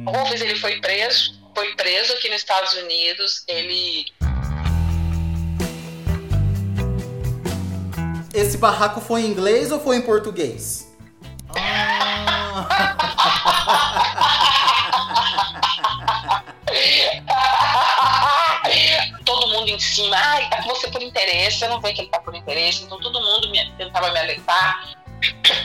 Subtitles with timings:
[0.00, 0.04] Hum.
[0.06, 3.44] O Rufus ele foi preso, foi preso aqui nos Estados Unidos.
[3.48, 4.06] Ele
[8.32, 10.88] Esse barraco foi em inglês ou foi em português?
[11.56, 12.68] Ah.
[19.24, 22.08] todo mundo em cima, ai, tá com você por interesse, eu não vejo que ele
[22.08, 24.94] tá por interesse, então todo mundo me, tentava me alertar.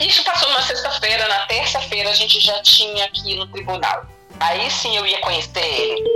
[0.02, 4.06] Isso passou numa sexta-feira, na terça-feira a gente já tinha aqui no tribunal.
[4.40, 6.16] Aí sim eu ia conhecer ele.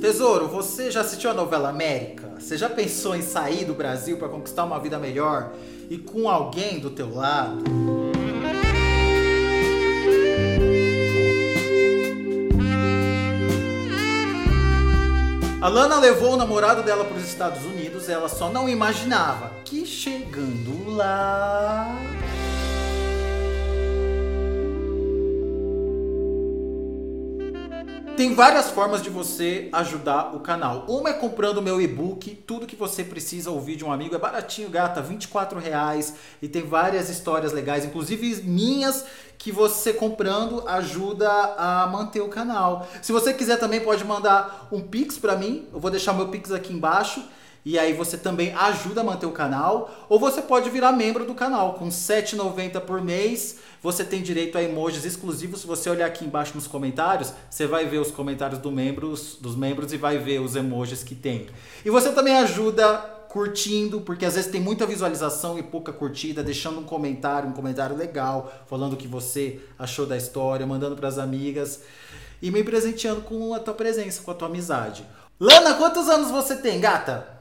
[0.00, 2.34] Tesouro, você já assistiu a novela América?
[2.38, 5.52] Você já pensou em sair do Brasil para conquistar uma vida melhor
[5.90, 7.64] e com alguém do teu lado?
[15.60, 19.84] A Lana levou o namorado dela para os Estados Unidos, ela só não imaginava que
[19.84, 21.96] chegando lá.
[28.16, 30.86] Tem várias formas de você ajudar o canal.
[30.88, 34.14] Uma é comprando o meu e-book, tudo que você precisa ouvir de um amigo.
[34.14, 36.14] É baratinho, gata, 24 reais.
[36.40, 39.04] E tem várias histórias legais, inclusive minhas,
[39.36, 42.88] que você comprando ajuda a manter o canal.
[43.02, 45.66] Se você quiser também pode mandar um Pix para mim.
[45.70, 47.22] Eu vou deixar meu Pix aqui embaixo.
[47.66, 50.06] E aí você também ajuda a manter o canal.
[50.08, 51.74] Ou você pode virar membro do canal.
[51.74, 55.62] Com R$ 7,90 por mês, você tem direito a emojis exclusivos.
[55.62, 59.56] Se você olhar aqui embaixo nos comentários, você vai ver os comentários do membros, dos
[59.56, 61.48] membros e vai ver os emojis que tem.
[61.84, 66.78] E você também ajuda curtindo, porque às vezes tem muita visualização e pouca curtida, deixando
[66.78, 71.18] um comentário, um comentário legal, falando o que você achou da história, mandando para as
[71.18, 71.80] amigas
[72.40, 75.04] e me presenteando com a tua presença, com a tua amizade.
[75.40, 77.35] Lana, quantos anos você tem, gata?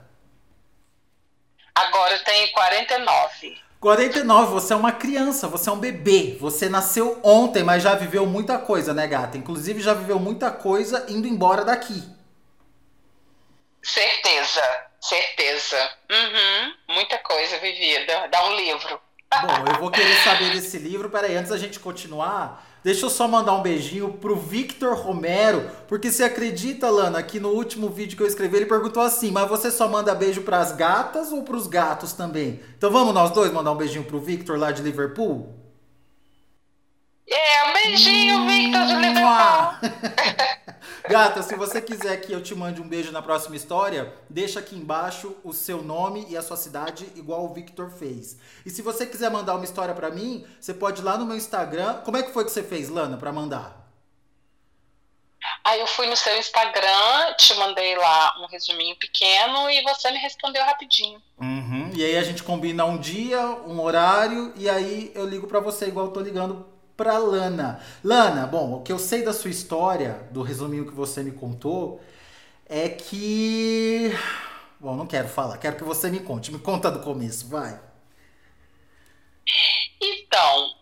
[1.75, 3.65] Agora eu tenho 49.
[3.79, 6.37] 49, você é uma criança, você é um bebê.
[6.39, 9.37] Você nasceu ontem, mas já viveu muita coisa, né, gata?
[9.37, 12.01] Inclusive já viveu muita coisa indo embora daqui.
[13.83, 14.63] Certeza,
[14.99, 15.91] certeza.
[16.09, 18.27] Uhum, muita coisa vivida.
[18.29, 18.99] Dá um livro.
[19.41, 21.09] Bom, eu vou querer saber desse livro.
[21.09, 26.11] Peraí, antes da gente continuar, Deixa eu só mandar um beijinho pro Victor Romero, porque
[26.11, 29.71] você acredita, Lana, que no último vídeo que eu escrevi ele perguntou assim: mas você
[29.71, 32.59] só manda beijo pras gatas ou pros gatos também?
[32.77, 35.51] Então vamos nós dois mandar um beijinho pro Victor lá de Liverpool?
[37.27, 40.61] É, um beijinho, Victor de Liverpool.
[41.07, 44.75] Gata, se você quiser que eu te mande um beijo na próxima história, deixa aqui
[44.75, 48.37] embaixo o seu nome e a sua cidade, igual o Victor fez.
[48.65, 51.37] E se você quiser mandar uma história para mim, você pode ir lá no meu
[51.37, 52.01] Instagram.
[52.03, 53.85] Como é que foi que você fez, Lana, para mandar?
[55.63, 60.17] Aí eu fui no seu Instagram, te mandei lá um resuminho pequeno e você me
[60.17, 61.21] respondeu rapidinho.
[61.39, 61.91] Uhum.
[61.93, 65.87] E aí a gente combina um dia, um horário, e aí eu ligo para você,
[65.87, 67.81] igual eu tô ligando para Lana.
[68.03, 72.01] Lana, bom, o que eu sei da sua história, do resuminho que você me contou,
[72.65, 74.11] é que.
[74.79, 76.51] Bom, não quero falar, quero que você me conte.
[76.51, 77.79] Me conta do começo, vai.
[80.01, 80.75] Então,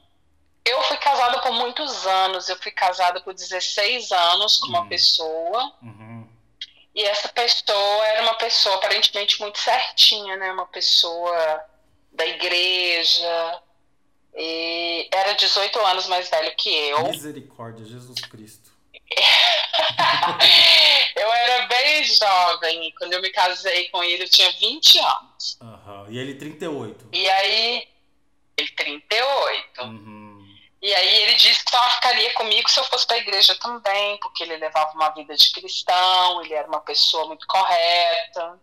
[0.65, 2.49] eu fui casada por muitos anos.
[2.49, 4.89] Eu fui casada por 16 anos com uma uhum.
[4.89, 5.73] pessoa.
[5.81, 6.27] Uhum.
[6.95, 10.51] E essa pessoa era uma pessoa aparentemente muito certinha, né?
[10.51, 11.65] Uma pessoa
[12.11, 13.61] da igreja,
[14.35, 17.09] e era 18 anos mais velho que eu.
[17.09, 18.71] Misericórdia, Jesus Cristo.
[21.15, 22.91] eu era bem jovem.
[22.97, 25.59] Quando eu me casei com ele, eu tinha 20 anos.
[25.61, 26.07] Uhum.
[26.09, 27.09] E ele 38.
[27.13, 27.87] E aí,
[28.57, 29.83] ele 38.
[29.83, 30.43] Uhum.
[30.81, 34.17] E aí ele disse que só ficaria comigo se eu fosse para a igreja também,
[34.17, 38.59] porque ele levava uma vida de cristão, ele era uma pessoa muito correta.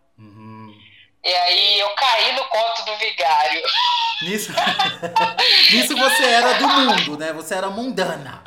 [1.22, 3.62] E aí eu caí no conto do vigário.
[4.22, 4.53] Nisso,
[5.70, 7.32] nisso você era do mundo, né?
[7.32, 8.42] Você era mundana.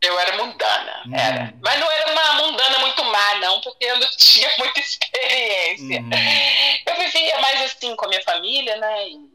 [0.00, 1.14] Eu era mundana, hum.
[1.14, 1.54] era.
[1.62, 6.00] Mas não era uma mundana muito má, não, porque eu não tinha muita experiência.
[6.00, 6.10] Hum.
[6.86, 9.08] Eu vivia mais assim com a minha família, né?
[9.08, 9.33] E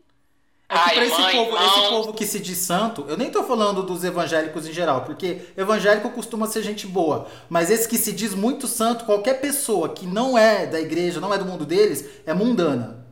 [0.69, 3.43] é que pra esse, mãe, povo, esse povo que se diz santo, eu nem tô
[3.43, 7.27] falando dos evangélicos em geral, porque evangélico costuma ser gente boa.
[7.49, 11.33] Mas esse que se diz muito santo, qualquer pessoa que não é da igreja, não
[11.33, 13.03] é do mundo deles, é mundana.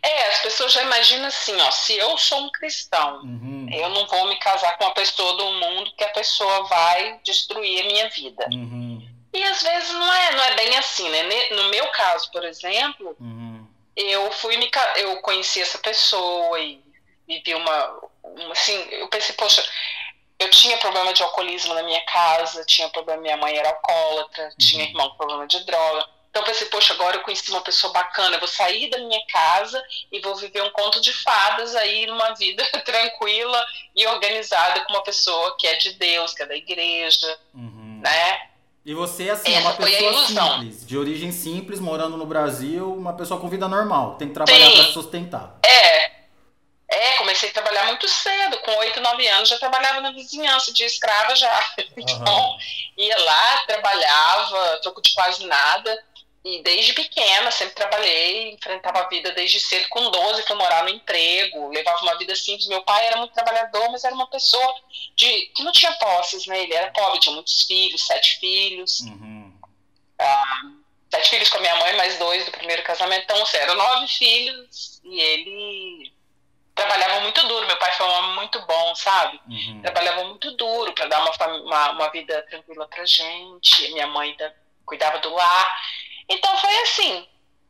[0.00, 3.66] É, as pessoas já imaginam assim, ó, se eu sou um cristão, uhum.
[3.72, 7.82] eu não vou me casar com uma pessoa do mundo que a pessoa vai destruir
[7.82, 8.46] a minha vida.
[8.52, 9.02] Uhum.
[9.32, 11.48] E às vezes não é, não é bem assim, né?
[11.50, 13.43] No meu caso, por exemplo, uhum
[13.96, 16.82] eu fui me eu conheci essa pessoa e
[17.26, 19.64] vivi uma, uma assim, eu pensei, poxa,
[20.38, 24.56] eu tinha problema de alcoolismo na minha casa, tinha problema, minha mãe era alcoólatra, uhum.
[24.58, 26.06] tinha irmão com problema de droga.
[26.28, 29.24] Então eu pensei, poxa, agora eu conheci uma pessoa bacana, eu vou sair da minha
[29.28, 29.80] casa
[30.10, 33.64] e vou viver um conto de fadas aí numa vida tranquila
[33.94, 38.00] e organizada com uma pessoa que é de Deus, que é da igreja, uhum.
[38.02, 38.50] né?
[38.84, 43.40] E você, assim, é uma pessoa simples, de origem simples, morando no Brasil, uma pessoa
[43.40, 45.58] com vida normal, tem que trabalhar para sustentar.
[45.64, 46.10] É,
[46.94, 50.84] é, comecei a trabalhar muito cedo, com 8, 9 anos já trabalhava na vizinhança, de
[50.84, 51.74] escrava já.
[51.78, 51.84] Uhum.
[52.14, 52.56] Então,
[52.96, 56.04] ia lá, trabalhava, troco de quase nada.
[56.44, 59.88] E desde pequena sempre trabalhei, enfrentava a vida desde cedo.
[59.88, 62.68] Com 12 fui morar no emprego, levava uma vida simples.
[62.68, 64.74] Meu pai era muito trabalhador, mas era uma pessoa
[65.16, 66.62] de que não tinha posses, né?
[66.62, 69.00] Ele era pobre, tinha muitos filhos, sete filhos.
[69.00, 69.58] Uhum.
[70.18, 70.60] Ah,
[71.10, 73.24] sete filhos com a minha mãe, mais dois do primeiro casamento.
[73.24, 76.12] Então, assim, eram nove filhos e ele
[76.74, 77.66] trabalhava muito duro.
[77.66, 79.40] Meu pai foi um homem muito bom, sabe?
[79.48, 79.80] Uhum.
[79.80, 83.92] Trabalhava muito duro para dar uma, uma, uma, vida tranquila pra gente.
[83.92, 84.36] Minha mãe
[84.84, 85.80] cuidava do lar.
[86.28, 87.28] Então foi assim.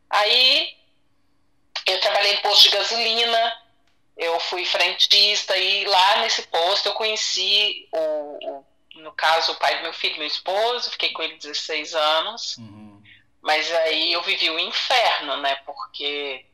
[0.09, 0.75] Aí
[1.85, 3.53] eu trabalhei em posto de gasolina,
[4.17, 8.65] eu fui frentista e lá nesse posto eu conheci o, o
[8.95, 12.57] no caso o pai do meu filho, meu esposo, fiquei com ele 16 anos.
[12.57, 13.01] Uhum.
[13.41, 15.55] Mas aí eu vivi o inferno, né?
[15.65, 16.45] Porque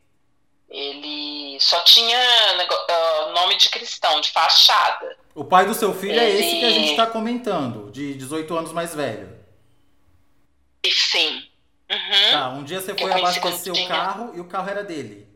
[0.69, 5.17] ele só tinha uh, nome de cristão, de fachada.
[5.35, 6.19] O pai do seu filho ele...
[6.19, 9.37] é esse que a gente está comentando, de 18 anos mais velho.
[10.85, 11.47] Sim.
[11.91, 12.31] Uhum.
[12.31, 15.27] Tá, um dia você foi abastecer o carro e o carro era dele.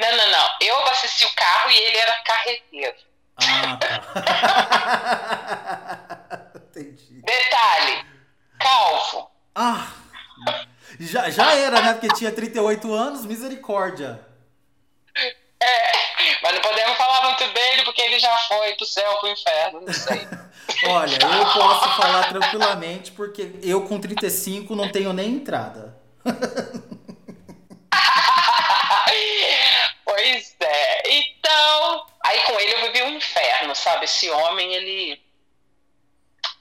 [0.00, 0.48] Não, não, não.
[0.60, 2.96] Eu abasteci o carro e ele era carreteiro.
[3.36, 4.00] Ah, tá.
[6.70, 7.20] Entendi.
[7.22, 8.06] Detalhe:
[8.58, 9.30] calvo.
[9.54, 9.88] Ah!
[11.00, 11.94] Já, já era, né?
[11.94, 14.24] Porque tinha 38 anos, misericórdia.
[15.60, 15.99] É,
[16.50, 19.92] mas não podemos falar muito dele porque ele já foi pro céu, pro inferno, não
[19.92, 20.26] sei.
[20.88, 25.96] Olha, eu posso falar tranquilamente porque eu com 35 não tenho nem entrada.
[30.04, 31.02] pois é.
[31.12, 34.06] Então, aí com ele eu vivi um inferno, sabe?
[34.06, 35.22] Esse homem, ele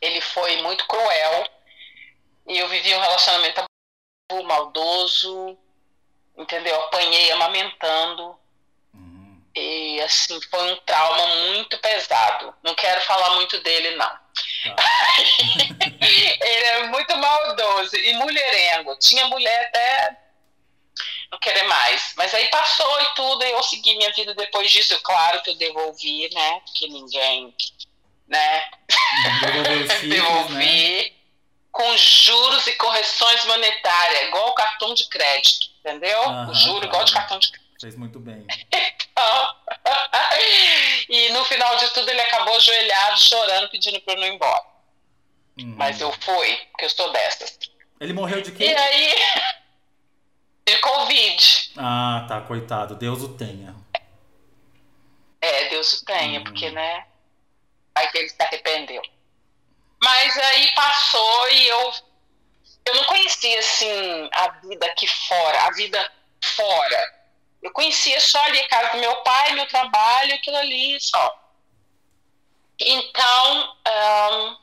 [0.02, 1.46] ele foi muito cruel
[2.48, 3.64] e eu vivi um relacionamento
[4.46, 5.58] maldoso,
[6.38, 6.76] entendeu?
[6.84, 8.39] Apanhei amamentando
[9.60, 12.54] e assim, foi um trauma muito pesado.
[12.64, 14.06] Não quero falar muito dele, não.
[14.06, 14.28] Tá.
[16.42, 18.98] ele é muito maldoso e mulherengo.
[19.00, 20.18] Tinha mulher até
[21.32, 22.14] não querer mais.
[22.18, 25.00] Mas aí passou e tudo, e eu segui minha vida depois disso.
[25.02, 26.62] Claro que eu devolvi, né?
[26.66, 27.54] Porque ninguém,
[28.28, 28.64] né?
[30.10, 31.12] devolvi né?
[31.72, 36.20] com juros e correções monetárias, igual o cartão de crédito, entendeu?
[36.50, 37.69] o juro igual de cartão de crédito.
[37.80, 38.46] Fez muito bem.
[38.74, 39.56] Então,
[41.08, 44.64] e no final de tudo ele acabou ajoelhado, chorando, pedindo para eu não ir embora.
[45.58, 45.76] Uhum.
[45.78, 47.58] Mas eu fui, porque eu sou dessas.
[48.02, 48.66] Ele morreu de quê?
[48.66, 49.16] E aí,
[50.68, 51.72] de Covid.
[51.78, 52.96] Ah, tá, coitado.
[52.96, 53.74] Deus o tenha.
[55.42, 56.44] É, Deus o tenha, uhum.
[56.44, 57.08] porque, né?
[57.96, 59.02] Aí que ele se arrependeu.
[60.04, 61.94] Mas aí passou e eu,
[62.86, 66.12] eu não conhecia, assim, a vida aqui fora, a vida
[66.44, 67.19] fora
[67.62, 71.40] eu conhecia só ali a casa do meu pai, meu trabalho, aquilo ali só.
[72.80, 74.58] Então, um,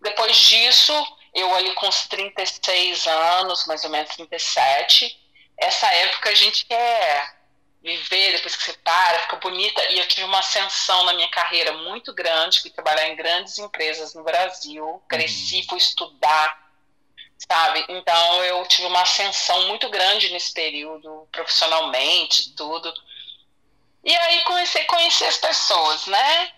[0.00, 0.92] depois disso,
[1.34, 5.18] eu ali com uns 36 anos, mais ou menos 37,
[5.56, 7.40] essa época a gente quer
[7.82, 9.82] viver, depois que você para, fica bonita.
[9.90, 14.14] E eu tive uma ascensão na minha carreira muito grande, fui trabalhar em grandes empresas
[14.14, 15.66] no Brasil, cresci, uhum.
[15.70, 16.69] fui estudar,
[17.48, 17.84] sabe?
[17.88, 22.92] Então eu tive uma ascensão muito grande nesse período, profissionalmente, tudo.
[24.04, 26.52] E aí comecei a conhecer as pessoas, né?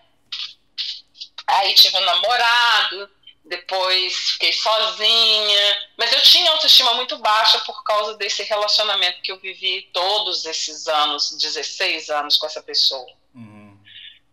[1.45, 3.09] Aí tive um namorado,
[3.43, 9.39] depois fiquei sozinha, mas eu tinha autoestima muito baixa por causa desse relacionamento que eu
[9.39, 13.11] vivi todos esses anos, 16 anos com essa pessoa.
[13.35, 13.77] Uhum.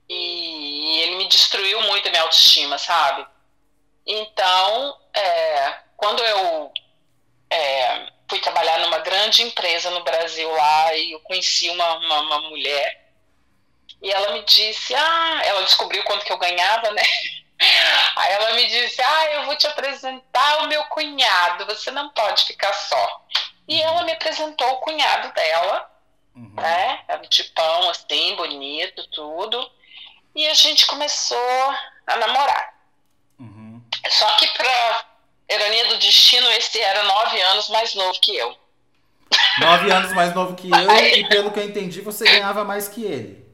[0.09, 3.27] E ele me destruiu muito a minha autoestima, sabe?
[4.07, 6.73] Então, é, quando eu
[7.51, 12.41] é, fui trabalhar numa grande empresa no Brasil lá e eu conheci uma, uma, uma,
[12.49, 13.13] mulher
[14.01, 17.03] e ela me disse, ah, ela descobriu quanto que eu ganhava, né?
[18.17, 22.45] Aí ela me disse, ah, eu vou te apresentar o meu cunhado, você não pode
[22.45, 23.27] ficar só.
[23.69, 25.91] E ela me apresentou o cunhado dela,
[26.35, 26.55] uhum.
[26.55, 27.05] né?
[27.07, 29.71] Era um tipão assim, bonito, tudo.
[30.35, 31.75] E a gente começou
[32.07, 32.75] a namorar.
[33.39, 33.85] Uhum.
[34.09, 35.10] Só que pra
[35.51, 38.57] ironia do destino, esse era nove anos mais novo que eu.
[39.59, 42.89] Nove anos mais novo que eu, Aí, e pelo que eu entendi, você ganhava mais
[42.89, 43.47] que ele.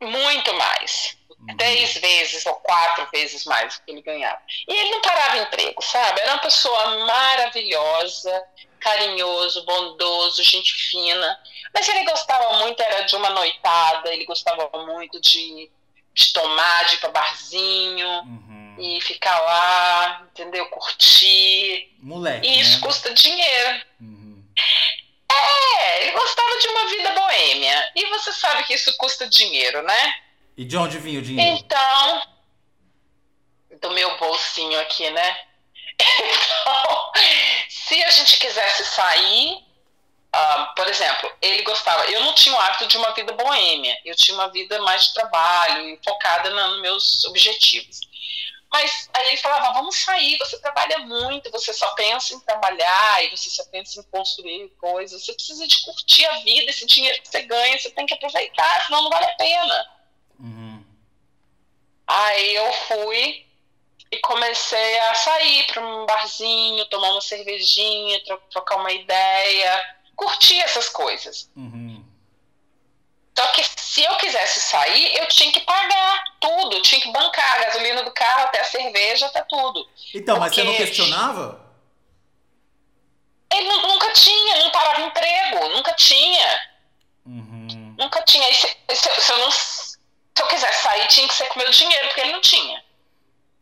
[0.00, 1.16] Muito mais.
[1.48, 1.56] Uhum.
[1.56, 4.40] Três vezes ou quatro vezes mais do que ele ganhava.
[4.68, 6.20] E ele não parava emprego, sabe?
[6.20, 8.44] Era uma pessoa maravilhosa,
[8.80, 11.38] carinhoso, bondoso, gente fina.
[11.72, 15.70] Mas ele gostava muito, era de uma noitada, ele gostava muito de,
[16.14, 18.76] de tomar, de ir para barzinho uhum.
[18.78, 20.66] e ficar lá, entendeu?
[20.66, 21.92] Curtir.
[22.00, 22.46] Moleque.
[22.46, 22.86] E isso né?
[22.86, 23.82] custa dinheiro.
[24.00, 24.44] Uhum.
[25.30, 27.92] É, ele gostava de uma vida boêmia.
[27.96, 30.14] E você sabe que isso custa dinheiro, né?
[30.56, 31.56] E de onde vinha o dinheiro?
[31.56, 32.22] Então,
[33.80, 35.40] do meu bolsinho aqui, né?
[35.96, 37.12] Então,
[37.68, 39.63] se a gente quisesse sair,
[40.34, 42.04] uh, por exemplo, ele gostava.
[42.06, 45.14] Eu não tinha o hábito de uma vida boêmia, eu tinha uma vida mais de
[45.14, 48.00] trabalho focada nos meus objetivos.
[48.74, 53.30] Mas aí ele falava: vamos sair, você trabalha muito, você só pensa em trabalhar e
[53.30, 55.24] você só pensa em construir coisas.
[55.24, 58.84] Você precisa de curtir a vida, esse dinheiro que você ganha, você tem que aproveitar,
[58.84, 59.90] senão não vale a pena.
[60.40, 60.84] Uhum.
[62.06, 63.46] Aí eu fui
[64.10, 70.60] e comecei a sair para um barzinho, tomar uma cervejinha, tro trocar uma ideia, curtir
[70.60, 71.50] essas coisas.
[71.56, 72.04] Uhum.
[73.36, 77.64] Só que se eu quisesse sair, eu tinha que pagar tudo, tinha que bancar a
[77.64, 79.86] gasolina do carro, até a cerveja, até tudo.
[80.14, 81.64] Então, Porque mas você não questionava?
[83.52, 86.60] Ele nunca tinha, não parava emprego, nunca tinha.
[87.26, 87.94] Uhum.
[87.98, 88.52] Nunca tinha.
[88.52, 89.96] Se, se, se, eu não, se
[90.38, 92.84] eu quisesse sair, tinha que ser com meu dinheiro, porque ele não tinha.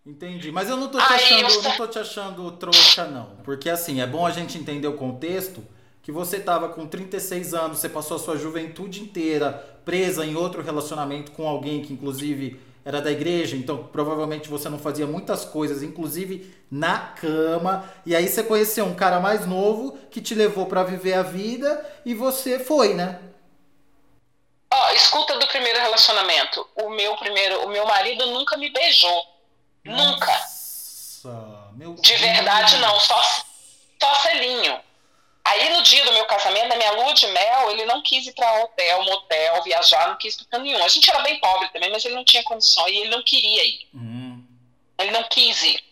[0.04, 1.62] Entendi, mas eu não tô te achando, eu...
[1.62, 5.64] não tô te achando trouxa não, porque assim, é bom a gente entender o contexto
[6.02, 10.62] que você tava com 36 anos, você passou a sua juventude inteira presa em outro
[10.62, 15.82] relacionamento com alguém que inclusive era da igreja, então provavelmente você não fazia muitas coisas,
[15.82, 20.82] inclusive na cama, e aí você conheceu um cara mais novo que te levou para
[20.82, 23.20] viver a vida e você foi, né?
[24.72, 26.66] Ó, oh, escuta do primeiro relacionamento.
[26.74, 29.22] O meu primeiro, o meu marido nunca me beijou.
[29.84, 30.32] Nunca.
[31.74, 32.98] Meu De verdade, não.
[32.98, 33.20] Só,
[34.00, 34.80] só selinho.
[35.44, 38.32] Aí no dia do meu casamento, na minha lua de mel, ele não quis ir
[38.32, 40.82] para hotel, motel, viajar, não quis para nenhum.
[40.84, 43.64] A gente era bem pobre também, mas ele não tinha condições e ele não queria
[43.64, 43.88] ir.
[43.92, 44.44] Uhum.
[44.98, 45.82] Ele não quis ir.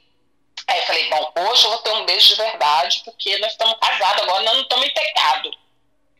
[0.68, 3.76] Aí eu falei, bom, hoje eu vou ter um beijo de verdade, porque nós estamos
[3.80, 5.50] casados agora, nós não estamos em pecado.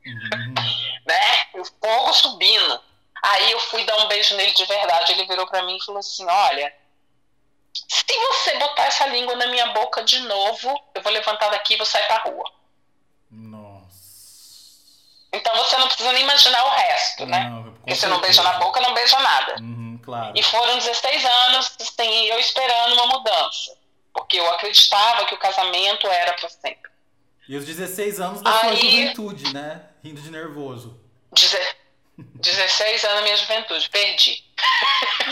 [0.04, 0.54] Uhum.
[1.06, 1.38] né?
[1.54, 2.80] O fogo subindo.
[3.22, 5.12] Aí eu fui dar um beijo nele de verdade.
[5.12, 6.74] Ele virou para mim e falou assim: Olha,
[7.72, 11.76] se você botar essa língua na minha boca de novo, eu vou levantar daqui e
[11.76, 12.59] vou sair pra rua.
[13.30, 14.10] Nossa.
[15.32, 17.48] Então você não precisa nem imaginar o resto, né?
[17.48, 19.56] Não, Porque você não beija na boca, não beija nada.
[19.60, 20.32] Uhum, claro.
[20.36, 23.78] E foram 16 anos assim, eu esperando uma mudança.
[24.12, 26.90] Porque eu acreditava que o casamento era para sempre.
[27.48, 29.82] E os 16 anos da Aí, sua juventude, né?
[30.02, 31.00] Rindo de nervoso.
[32.16, 34.44] 16 anos da minha juventude, perdi.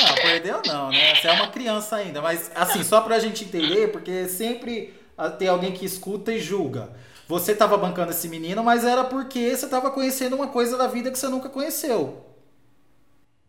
[0.01, 1.15] Não, perdeu não, né?
[1.15, 5.49] Você é uma criança ainda, mas assim, só pra gente entender, porque sempre ah, tem
[5.49, 6.93] alguém que escuta e julga.
[7.29, 11.11] Você tava bancando esse menino, mas era porque você tava conhecendo uma coisa da vida
[11.11, 12.25] que você nunca conheceu.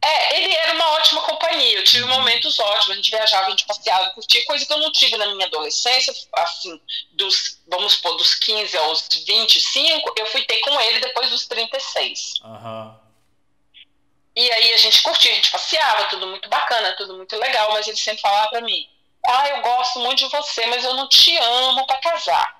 [0.01, 1.77] É, ele era uma ótima companhia.
[1.77, 2.89] Eu tive momentos ótimos.
[2.91, 6.13] A gente viajava, a gente passeava, curtia, coisa que eu não tive na minha adolescência.
[6.33, 6.79] Assim,
[7.13, 12.33] dos, vamos supor, dos 15 aos 25, eu fui ter com ele depois dos 36.
[12.43, 12.99] Aham.
[13.01, 13.09] Uhum.
[14.35, 17.87] E aí a gente curtia, a gente passeava, tudo muito bacana, tudo muito legal, mas
[17.87, 18.87] ele sempre falava pra mim:
[19.27, 22.58] Ah, eu gosto muito de você, mas eu não te amo para casar.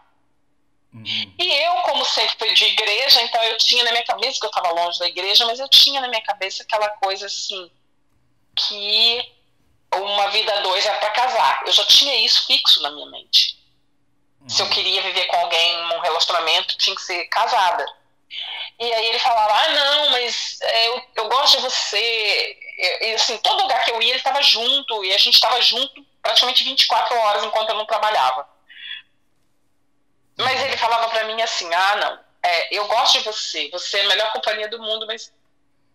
[0.94, 1.34] Uhum.
[1.38, 4.50] E eu, como sempre fui de igreja, então eu tinha na minha cabeça que eu
[4.50, 7.72] estava longe da igreja, mas eu tinha na minha cabeça aquela coisa assim,
[8.56, 9.34] que
[9.96, 11.64] uma vida dois era para casar.
[11.66, 13.58] Eu já tinha isso fixo na minha mente.
[14.42, 14.50] Uhum.
[14.50, 14.72] Se eu uhum.
[14.72, 17.86] queria viver com alguém num relacionamento, tinha que ser casada.
[18.80, 22.58] E aí ele falava, ah, não, mas é, eu, eu gosto de você.
[23.02, 26.06] E, assim, todo lugar que eu ia, ele estava junto, e a gente estava junto
[26.22, 28.48] praticamente 24 horas enquanto eu não trabalhava.
[30.40, 34.06] Mas ele falava para mim assim, ah, não, é, eu gosto de você, você é
[34.06, 35.32] a melhor companhia do mundo, mas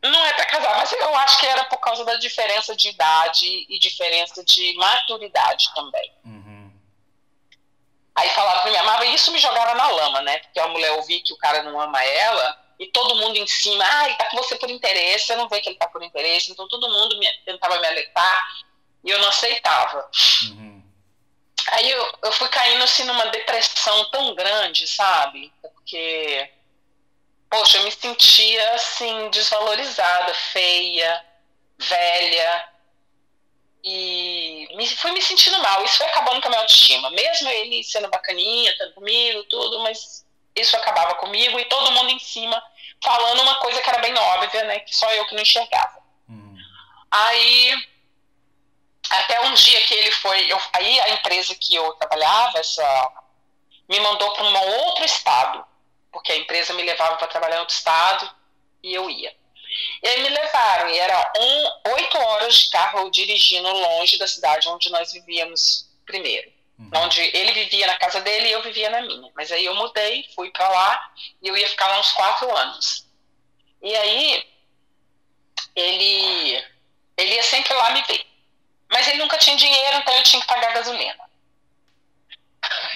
[0.02, 0.76] não é para casar.
[0.76, 5.72] Mas eu acho que era por causa da diferença de idade e diferença de maturidade
[5.74, 6.12] também.
[6.24, 6.72] Uhum.
[8.14, 10.38] Aí falava pra mim, amava, e isso me jogava na lama, né?
[10.38, 13.84] Porque a mulher ouvir que o cara não ama ela, e todo mundo em cima,
[13.84, 16.52] ah, ele tá com você por interesse, eu não vejo que ele tá por interesse,
[16.52, 18.48] então todo mundo me, tentava me alertar
[19.02, 20.08] e eu não aceitava.
[20.50, 20.63] Uhum.
[21.74, 25.52] Aí eu, eu fui caindo assim numa depressão tão grande, sabe?
[25.60, 26.48] Porque,
[27.50, 31.24] poxa, eu me sentia assim, desvalorizada, feia,
[31.76, 32.68] velha.
[33.82, 35.84] E me, fui me sentindo mal.
[35.84, 37.10] Isso foi acabando com a minha autoestima.
[37.10, 42.20] Mesmo ele sendo bacaninha, estando comigo, tudo, mas isso acabava comigo e todo mundo em
[42.20, 42.62] cima
[43.02, 44.78] falando uma coisa que era bem óbvia, né?
[44.78, 45.98] Que só eu que não enxergava.
[46.30, 46.56] Hum.
[47.10, 47.93] Aí
[49.10, 50.50] Até um dia que ele foi.
[50.50, 53.12] Eu, aí a empresa que eu trabalhava, essa,
[53.88, 54.56] me mandou para um
[54.86, 55.64] outro estado,
[56.10, 58.30] porque a empresa me levava para trabalhar em outro estado
[58.82, 59.34] e eu ia.
[60.02, 64.68] E aí me levaram, e era um, oito horas de carro dirigindo longe da cidade
[64.68, 66.52] onde nós vivíamos primeiro.
[66.78, 66.90] Uhum.
[66.94, 69.30] Onde ele vivia na casa dele e eu vivia na minha.
[69.34, 73.06] Mas aí eu mudei, fui para lá e eu ia ficar lá uns quatro anos.
[73.82, 74.44] E aí
[75.74, 76.64] ele,
[77.16, 78.26] ele ia sempre lá me ver.
[78.94, 81.18] Mas ele nunca tinha dinheiro, então eu tinha que pagar gasolina.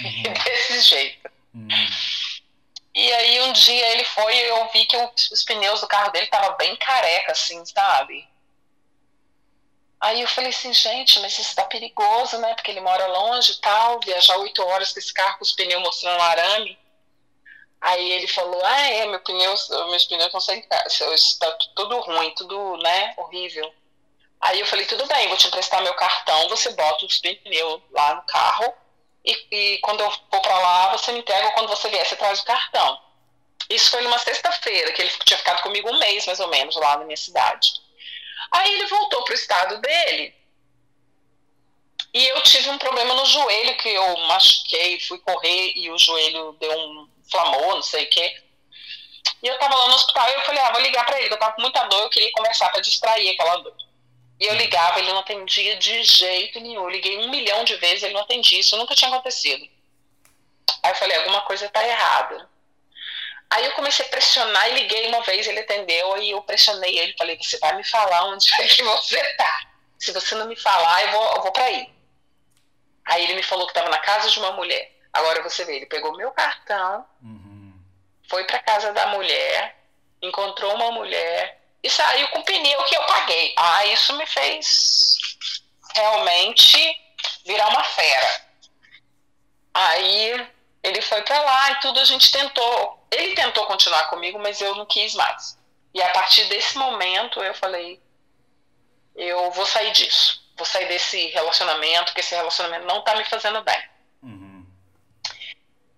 [0.01, 0.23] Uhum.
[0.45, 1.29] Desse jeito.
[1.53, 1.69] Uhum.
[2.95, 6.27] E aí um dia ele foi e eu vi que os pneus do carro dele
[6.27, 8.29] estavam bem careca, assim, sabe?
[10.01, 12.55] Aí eu falei assim, gente, mas isso tá perigoso, né?
[12.55, 15.83] Porque ele mora longe e tal, viajar oito horas com esse carro com os pneus
[15.83, 16.79] mostrando arame.
[17.81, 19.53] Aí ele falou, ah, é, meu pneu,
[19.91, 23.75] meus pneus estão sem está tudo ruim, tudo, né, horrível.
[24.41, 28.15] Aí eu falei, tudo bem, vou te emprestar meu cartão, você bota os pneus lá
[28.15, 28.73] no carro
[29.25, 32.41] e, e quando eu for para lá, você me entrega, quando você vier, você traz
[32.41, 33.01] o cartão.
[33.69, 36.99] Isso foi numa sexta-feira, que ele tinha ficado comigo um mês, mais ou menos, lá
[36.99, 37.73] na minha cidade.
[38.53, 40.35] Aí ele voltou pro estado dele,
[42.15, 46.57] e eu tive um problema no joelho, que eu machuquei, fui correr e o joelho
[46.59, 48.43] deu um inflamou, não sei o quê.
[49.43, 51.35] E eu tava lá no hospital e eu falei, ah, vou ligar pra ele, que
[51.35, 53.77] eu tava com muita dor, eu queria conversar pra distrair aquela dor.
[54.41, 56.85] E eu ligava, ele não atendia de jeito nenhum.
[56.85, 58.61] Eu liguei um milhão de vezes, ele não atendia.
[58.61, 59.69] Isso nunca tinha acontecido.
[60.83, 62.49] Aí eu falei, alguma coisa tá errada.
[63.51, 67.15] Aí eu comecei a pressionar e liguei uma vez, ele atendeu, aí eu pressionei ele,
[67.17, 69.71] falei, você vai me falar onde é que você tá.
[69.99, 71.91] Se você não me falar, eu vou, eu vou pra aí.
[73.07, 74.93] Aí ele me falou que estava na casa de uma mulher.
[75.13, 77.73] Agora você vê, ele pegou meu cartão, uhum.
[78.29, 79.77] foi pra casa da mulher,
[80.21, 83.55] encontrou uma mulher e saiu com o pneu que eu paguei.
[83.57, 85.17] Ah, isso me fez
[85.95, 86.79] realmente
[87.45, 88.49] virar uma fera.
[89.75, 90.49] Aí
[90.83, 93.07] ele foi para lá e tudo a gente tentou.
[93.11, 95.59] Ele tentou continuar comigo, mas eu não quis mais.
[95.95, 98.01] E a partir desse momento eu falei,
[99.15, 100.47] eu vou sair disso.
[100.57, 103.89] Vou sair desse relacionamento, porque esse relacionamento não tá me fazendo bem.
[104.23, 104.67] Uhum.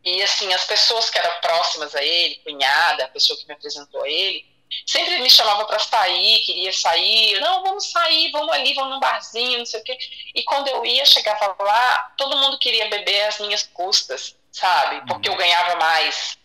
[0.04, 4.02] E assim, as pessoas que eram próximas a ele, cunhada, a pessoa que me apresentou
[4.02, 4.46] a ele,
[4.87, 9.59] sempre me chamava para sair, queria sair, não, vamos sair, vamos ali, vamos num barzinho,
[9.59, 9.98] não sei o quê.
[10.35, 15.06] E quando eu ia, chegava lá, todo mundo queria beber às minhas custas, sabe?
[15.06, 15.38] Porque eu uhum.
[15.38, 16.38] ganhava mais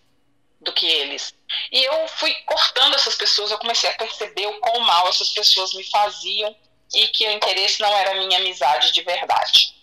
[0.62, 1.34] do que eles.
[1.72, 5.74] E eu fui cortando essas pessoas, eu comecei a perceber o quão mal essas pessoas
[5.74, 6.56] me faziam
[6.94, 9.76] e que o interesse não era minha amizade de verdade.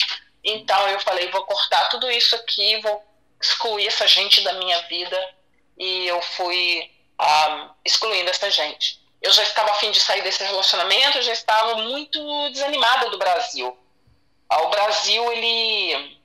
[0.44, 3.02] Então eu falei, vou cortar tudo isso aqui, vou
[3.40, 5.34] excluir essa gente da minha vida
[5.78, 6.90] e eu fui
[7.22, 9.00] um, excluindo essa gente.
[9.20, 13.78] Eu já estava afim de sair desse relacionamento, eu já estava muito desanimada do Brasil.
[14.48, 16.20] Ah, o Brasil, ele.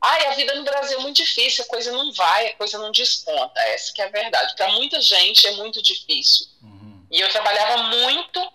[0.00, 2.92] Ai, a vida no Brasil é muito difícil, a coisa não vai, a coisa não
[2.92, 3.58] desponta.
[3.60, 4.54] Essa que é a verdade.
[4.54, 6.46] Para muita gente é muito difícil.
[6.62, 7.06] Uhum.
[7.10, 8.52] E eu trabalhava muito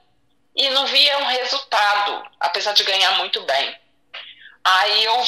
[0.55, 3.79] e não via um resultado, apesar de ganhar muito bem.
[4.63, 5.23] Aí eu,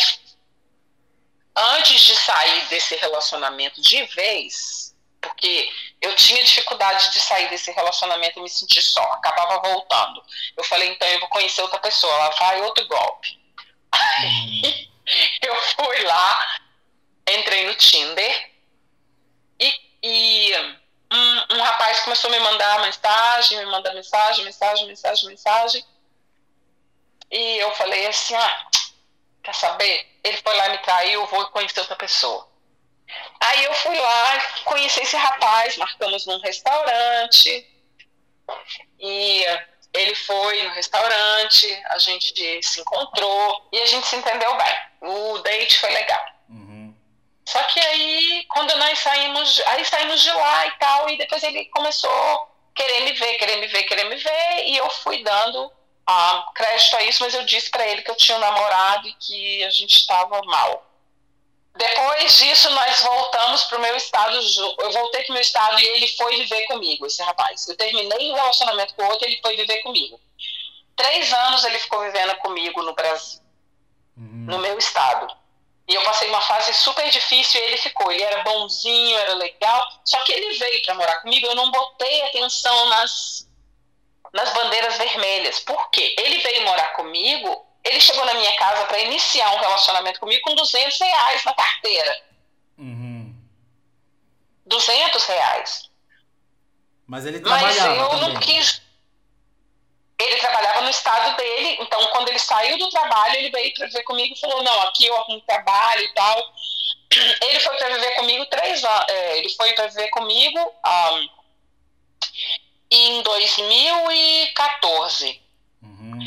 [1.55, 4.82] antes de sair desse relacionamento de vez,
[5.23, 10.21] porque eu tinha dificuldade de sair desse relacionamento e me sentir só, acabava voltando.
[10.55, 13.39] Eu falei, então eu vou conhecer outra pessoa, ela vai outro golpe.
[13.91, 14.89] Aí
[15.41, 16.59] eu fui lá,
[17.27, 18.51] entrei no Tinder
[19.59, 20.53] e, e
[21.12, 25.86] um, um, rapaz começou a me mandar mensagem, me mandar mensagem, mensagem, mensagem, mensagem.
[27.31, 28.67] E eu falei assim, ah,
[29.41, 30.19] quer saber?
[30.23, 32.52] Ele foi lá e me traiu, eu vou conhecer outra pessoa.
[33.39, 37.67] Aí eu fui lá, conheci esse rapaz, marcamos num restaurante.
[38.99, 39.45] E
[39.93, 44.76] ele foi no restaurante, a gente se encontrou e a gente se entendeu bem.
[45.02, 46.26] O date foi legal.
[46.49, 46.95] Uhum.
[47.45, 51.65] Só que aí, quando nós saímos, aí saímos de lá e tal, e depois ele
[51.65, 55.71] começou a querer me ver, querer me ver, querer me ver, e eu fui dando
[56.08, 59.13] ah, crédito a isso, mas eu disse para ele que eu tinha um namorado e
[59.13, 60.92] que a gente estava mal.
[61.75, 64.38] Depois disso, nós voltamos para o meu estado.
[64.79, 67.67] Eu voltei para o meu estado e ele foi viver comigo, esse rapaz.
[67.67, 70.19] Eu terminei o relacionamento com o outro e ele foi viver comigo.
[70.95, 73.41] Três anos ele ficou vivendo comigo no Brasil,
[74.15, 74.45] uhum.
[74.47, 75.36] no meu estado.
[75.88, 78.12] E eu passei uma fase super difícil e ele ficou.
[78.12, 79.86] Ele era bonzinho, era legal.
[80.05, 81.47] Só que ele veio para morar comigo.
[81.47, 83.49] Eu não botei atenção nas,
[84.31, 85.59] nas bandeiras vermelhas.
[85.59, 86.15] Por quê?
[86.19, 90.55] Ele veio morar comigo ele chegou na minha casa para iniciar um relacionamento comigo com
[90.55, 92.23] 200 reais na carteira.
[92.77, 93.35] Uhum.
[94.65, 95.89] 200 reais.
[97.05, 98.33] Mas ele trabalhava Mas eu também.
[98.33, 98.81] não quis.
[100.19, 101.77] Ele trabalhava no estado dele.
[101.81, 105.05] Então, quando ele saiu do trabalho, ele veio para viver comigo e falou: Não, aqui
[105.05, 106.53] eu arrumo trabalho e tal.
[107.43, 109.05] Ele foi para viver comigo três anos.
[109.07, 111.29] É, ele foi para viver comigo um,
[112.89, 115.39] em 2014.
[115.83, 116.19] Uhum.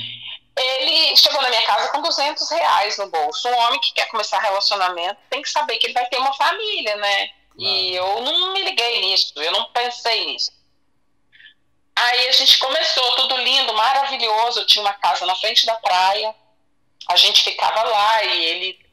[0.58, 3.46] Ele chegou na minha casa com 200 reais no bolso.
[3.48, 6.96] Um homem que quer começar relacionamento tem que saber que ele vai ter uma família,
[6.96, 7.26] né?
[7.26, 7.34] Claro.
[7.58, 10.56] E eu não me liguei nisso, eu não pensei nisso.
[11.94, 14.60] Aí a gente começou, tudo lindo, maravilhoso.
[14.60, 16.34] Eu tinha uma casa na frente da praia.
[17.08, 18.86] A gente ficava lá e ele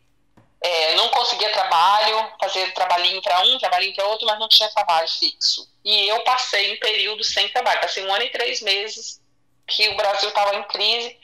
[0.61, 5.07] é, não conseguia trabalho, fazer trabalhinho para um, trabalhinho para outro, mas não tinha trabalho
[5.09, 5.69] fixo.
[5.83, 7.81] E eu passei um período sem trabalho.
[7.81, 9.21] Passei um ano e três meses
[9.67, 11.19] que o Brasil estava em crise.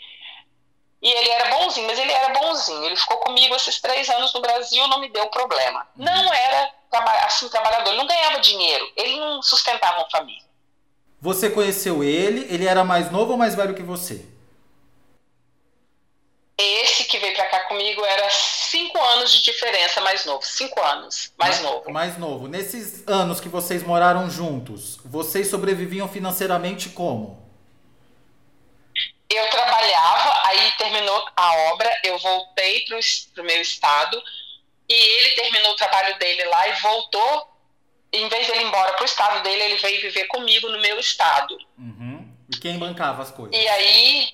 [1.02, 2.84] E ele era bonzinho, mas ele era bonzinho.
[2.84, 5.88] Ele ficou comigo esses três anos no Brasil, não me deu problema.
[5.96, 6.74] Não era
[7.26, 10.44] assim trabalhador, ele não ganhava dinheiro, ele não sustentava uma família.
[11.22, 14.26] Você conheceu ele, ele era mais novo ou mais velho que você?
[16.58, 20.46] Esse que veio pra cá comigo era cinco anos de diferença mais novo.
[20.46, 21.92] Cinco anos, mais, mais novo.
[21.92, 22.48] Mais novo.
[22.50, 27.49] Nesses anos que vocês moraram juntos, vocês sobreviviam financeiramente como?
[29.30, 33.00] Eu trabalhava, aí terminou a obra, eu voltei pro,
[33.36, 34.22] pro meu estado
[34.88, 37.50] e ele terminou o trabalho dele lá e voltou
[38.12, 41.00] em vez de ele ir embora pro estado dele, ele veio viver comigo no meu
[41.00, 41.58] estado.
[41.78, 42.28] Uhum.
[42.52, 43.56] E quem bancava as coisas?
[43.56, 44.34] E aí,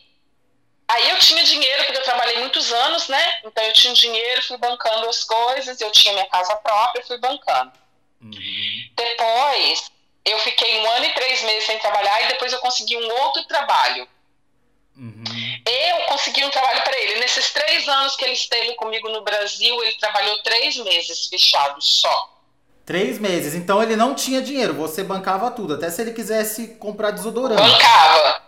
[0.87, 3.39] aí eu tinha dinheiro, porque eu trabalhei muitos anos, né?
[3.43, 7.73] Então eu tinha dinheiro, fui bancando as coisas, eu tinha minha casa própria, fui bancando.
[8.21, 8.89] Uhum.
[8.95, 9.91] Depois,
[10.23, 13.43] eu fiquei um ano e três meses sem trabalhar e depois eu consegui um outro
[13.45, 14.07] trabalho.
[14.97, 15.23] Uhum.
[15.65, 17.19] Eu consegui um trabalho para ele.
[17.19, 22.33] Nesses três anos que ele esteve comigo no Brasil, ele trabalhou três meses fechado só.
[22.85, 23.55] Três meses.
[23.55, 27.61] Então ele não tinha dinheiro, você bancava tudo, até se ele quisesse comprar desodorante.
[27.61, 28.43] Bancava.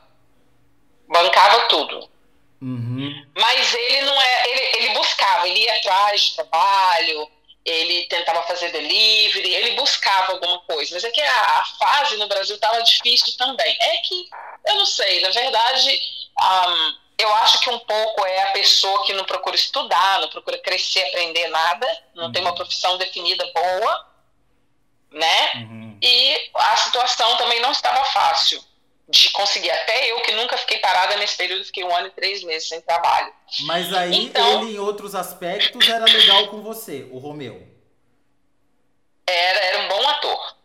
[1.07, 2.09] Bancava tudo.
[2.61, 3.25] Uhum.
[3.35, 4.49] Mas ele não é.
[4.49, 7.29] Ele, ele buscava, ele ia atrás de trabalho,
[7.65, 10.95] ele tentava fazer delivery, ele buscava alguma coisa.
[10.95, 13.77] Mas é que a, a fase no Brasil estava difícil também.
[13.79, 14.29] É que,
[14.67, 15.99] eu não sei, na verdade,
[16.41, 20.57] um, eu acho que um pouco é a pessoa que não procura estudar, não procura
[20.59, 22.31] crescer, aprender nada, não uhum.
[22.31, 24.07] tem uma profissão definida boa
[25.11, 25.53] né?
[25.55, 25.97] Uhum.
[26.01, 28.61] E a situação também não estava fácil
[29.09, 29.71] de conseguir.
[29.71, 32.81] Até eu, que nunca fiquei parada nesse período, fiquei um ano e três meses sem
[32.81, 33.31] trabalho.
[33.61, 37.67] Mas aí então, ele, em outros aspectos, era legal com você, o Romeu.
[39.25, 40.55] Era, era um bom ator.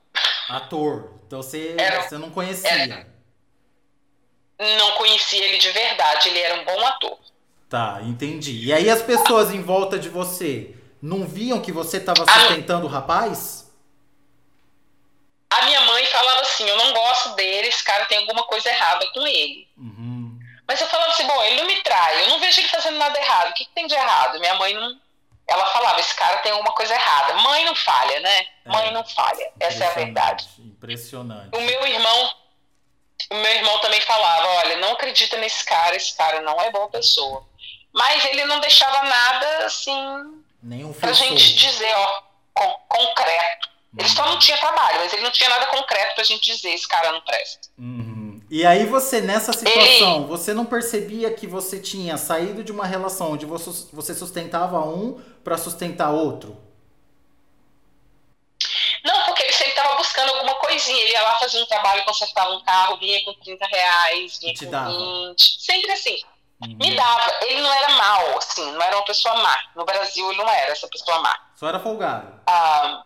[0.49, 1.15] Ator.
[1.27, 2.71] Então você, era, você não conhecia.
[2.71, 3.12] Era,
[4.79, 7.19] não conhecia ele de verdade, ele era um bom ator.
[7.69, 8.67] Tá, entendi.
[8.67, 12.89] E aí as pessoas em volta de você não viam que você estava sustentando o
[12.89, 13.63] rapaz?
[15.53, 19.07] a minha mãe falava assim: eu não gosto dele, esse cara tem alguma coisa errada
[19.13, 19.69] com ele.
[19.77, 20.39] Uhum.
[20.67, 23.19] Mas eu falava assim: bom, ele não me trai, eu não vejo ele fazendo nada
[23.19, 24.41] errado, o que, que tem de errado?
[24.41, 25.01] Minha mãe não.
[25.47, 27.35] Ela falava: esse cara tem alguma coisa errada.
[27.35, 28.47] Mãe não falha, né?
[28.65, 30.49] É, mãe não falha, essa é a verdade.
[30.59, 31.57] Impressionante.
[31.57, 32.42] O meu irmão.
[33.31, 36.89] O meu irmão também falava: olha, não acredita nesse cara, esse cara não é boa
[36.89, 37.45] pessoa.
[37.93, 40.43] Mas ele não deixava nada assim.
[40.63, 42.23] Nenhum pra gente dizer, ó,
[42.89, 43.73] concreto.
[43.99, 46.89] Ele só não tinha trabalho, mas ele não tinha nada concreto pra gente dizer, esse
[46.89, 47.69] cara não presta.
[47.79, 48.41] Uhum.
[48.51, 50.27] E aí você, nessa situação, ele...
[50.27, 55.59] você não percebia que você tinha saído de uma relação onde você sustentava um para
[55.59, 56.57] sustentar outro?
[59.33, 61.03] Porque ele sempre estava buscando alguma coisinha.
[61.03, 64.67] Ele ia lá fazer um trabalho, consertava um carro, vinha com 30 reais, vinha Te
[64.67, 64.91] com dava.
[64.91, 65.63] 20.
[65.63, 66.19] Sempre assim.
[66.63, 66.77] Uhum.
[66.79, 67.33] Me dava.
[67.43, 69.59] Ele não era mal, assim, não era uma pessoa má.
[69.75, 71.35] No Brasil ele não era essa pessoa má.
[71.57, 72.41] Só era folgado.
[72.47, 73.05] Ah,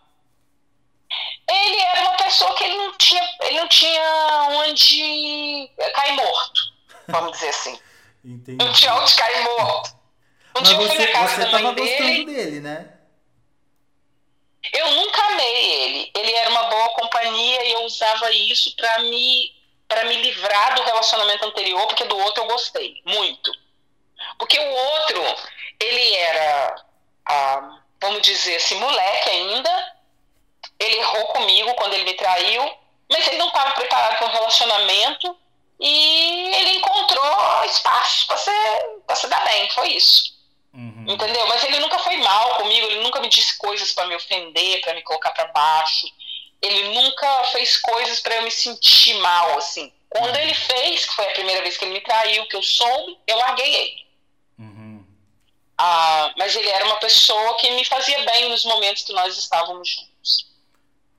[1.49, 6.61] ele era uma pessoa que ele não tinha, ele não tinha onde cair morto,
[7.07, 7.79] vamos dizer assim.
[8.25, 8.57] Entendi.
[8.63, 9.95] Não tinha onde cair morto.
[10.57, 12.96] Um Mas você, você tava gostando dele, né?
[14.73, 16.11] Eu nunca amei ele.
[16.15, 19.55] Ele era uma boa companhia e eu usava isso para me
[19.87, 23.51] para me livrar do relacionamento anterior, porque do outro eu gostei muito.
[24.37, 25.23] Porque o outro,
[25.79, 26.85] ele era,
[27.25, 29.95] ah, vamos dizer assim, moleque ainda,
[30.79, 32.77] ele errou comigo quando ele me traiu,
[33.09, 35.37] mas ele não estava preparado para um relacionamento
[35.79, 40.36] e ele encontrou espaço para ser, pra se dar bem, foi isso.
[40.77, 41.05] Uhum.
[41.07, 41.47] Entendeu?
[41.47, 44.93] Mas ele nunca foi mal comigo, ele nunca me disse coisas para me ofender, para
[44.93, 46.07] me colocar para baixo.
[46.61, 49.91] Ele nunca fez coisas para eu me sentir mal, assim.
[50.07, 50.41] Quando uhum.
[50.41, 53.37] ele fez, que foi a primeira vez que ele me traiu, que eu soube, eu
[53.37, 54.07] larguei ele.
[54.59, 55.05] Uhum.
[55.79, 59.89] Ah, mas ele era uma pessoa que me fazia bem nos momentos que nós estávamos
[59.89, 60.47] juntos.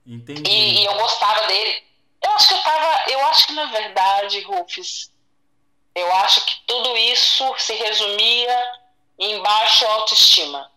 [0.07, 0.49] Entendi.
[0.49, 1.83] E, e, eu gostava dele.
[2.23, 3.11] Eu acho que eu tava.
[3.11, 5.11] Eu acho que na verdade, Rufus,
[5.93, 8.78] Eu acho que tudo isso se resumia
[9.19, 10.69] em baixa autoestima.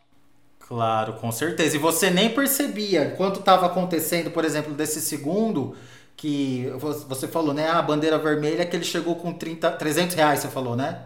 [0.58, 1.76] Claro, com certeza.
[1.76, 5.76] E você nem percebia enquanto estava acontecendo, por exemplo, desse segundo,
[6.16, 6.66] que
[7.06, 7.70] você falou, né?
[7.70, 11.02] A bandeira vermelha que ele chegou com 30, 300 reais, você falou, né?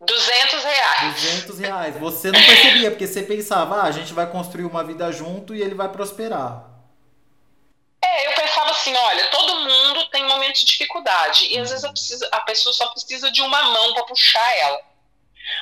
[0.00, 1.14] 200 reais.
[1.22, 1.96] 200 reais.
[1.98, 5.60] Você não percebia, porque você pensava, ah, a gente vai construir uma vida junto e
[5.60, 6.64] ele vai prosperar.
[8.02, 11.90] É, eu pensava assim, olha, todo mundo tem momentos de dificuldade e às vezes a,
[11.90, 14.80] precisa, a pessoa só precisa de uma mão para puxar ela.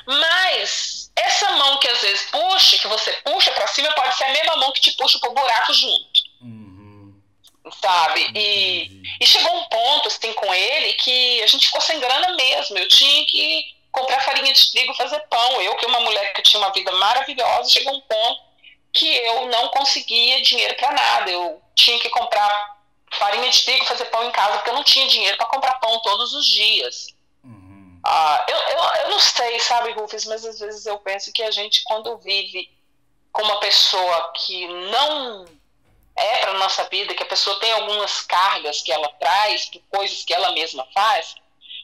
[0.06, 4.32] Mas essa mão que às vezes puxa, que você puxa para cima, pode ser a
[4.32, 6.20] mesma mão que te puxa pro buraco junto.
[6.42, 7.20] Uhum.
[7.80, 8.30] Sabe?
[8.34, 12.78] E, e chegou um ponto, assim, com ele que a gente ficou sem grana mesmo.
[12.78, 15.62] Eu tinha que comprar farinha de trigo fazer pão.
[15.62, 18.46] Eu, que é uma mulher que tinha uma vida maravilhosa, chegou um ponto
[18.92, 21.30] que eu não conseguia dinheiro para nada.
[21.30, 22.76] Eu tinha que comprar
[23.12, 26.00] farinha de trigo fazer pão em casa porque eu não tinha dinheiro para comprar pão
[26.00, 27.15] todos os dias.
[28.08, 31.50] Ah, eu, eu, eu não sei, sabe, Rufus, mas às vezes eu penso que a
[31.50, 32.70] gente, quando vive
[33.32, 35.44] com uma pessoa que não
[36.14, 40.32] é para nossa vida, que a pessoa tem algumas cargas que ela traz, coisas que
[40.32, 41.34] ela mesma faz,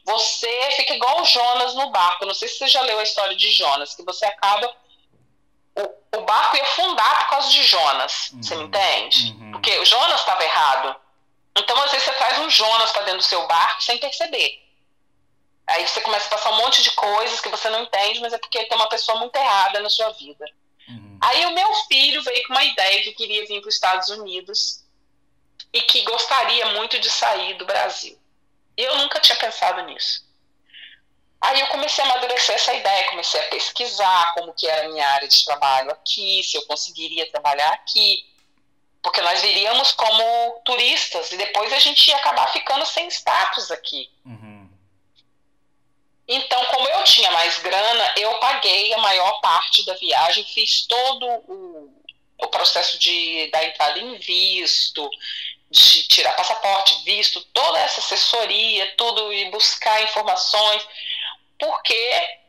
[0.05, 2.25] você fica igual o Jonas no barco.
[2.25, 4.73] Não sei se você já leu a história de Jonas, que você acaba.
[5.75, 8.29] O, o barco ia afundar por causa de Jonas.
[8.31, 8.43] Uhum.
[8.43, 9.31] Você me entende?
[9.31, 9.51] Uhum.
[9.51, 10.95] Porque o Jonas estava errado.
[11.57, 14.62] Então, às vezes, você traz um Jonas para dentro do seu barco sem perceber.
[15.67, 18.37] Aí você começa a passar um monte de coisas que você não entende, mas é
[18.37, 20.45] porque tem uma pessoa muito errada na sua vida.
[20.89, 21.17] Uhum.
[21.21, 24.83] Aí o meu filho veio com uma ideia que queria vir para os Estados Unidos
[25.71, 28.19] e que gostaria muito de sair do Brasil.
[28.75, 30.23] Eu nunca tinha pensado nisso.
[31.39, 35.05] Aí eu comecei a amadurecer essa ideia, comecei a pesquisar como que era a minha
[35.09, 38.25] área de trabalho aqui, se eu conseguiria trabalhar aqui,
[39.01, 44.09] porque nós viríamos como turistas e depois a gente ia acabar ficando sem status aqui.
[44.25, 44.52] Uhum.
[46.27, 51.25] Então, como eu tinha mais grana, eu paguei a maior parte da viagem, fiz todo
[51.25, 52.03] o,
[52.37, 55.09] o processo de da entrada em visto,
[55.69, 60.87] de tirar passaporte, visto, toda essa assessoria, tudo e buscar informações,
[61.59, 62.39] porque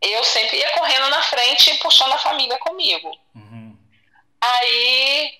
[0.00, 3.16] eu sempre ia correndo na frente e puxando a família comigo.
[3.34, 3.78] Uhum.
[4.40, 5.38] Aí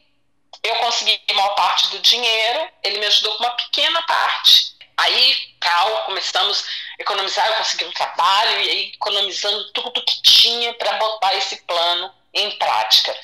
[0.62, 4.73] eu consegui a maior parte do dinheiro, ele me ajudou com uma pequena parte.
[4.96, 6.64] Aí, tal, começamos
[6.98, 11.56] a economizar, eu consegui um trabalho e aí economizando tudo que tinha para botar esse
[11.62, 13.14] plano em prática.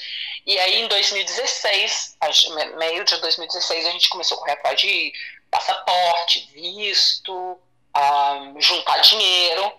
[0.46, 2.16] E aí, em 2016,
[2.76, 5.12] meio de 2016, a gente começou a correr atrás de
[5.50, 7.32] passaporte, visto,
[7.96, 9.72] um, juntar dinheiro.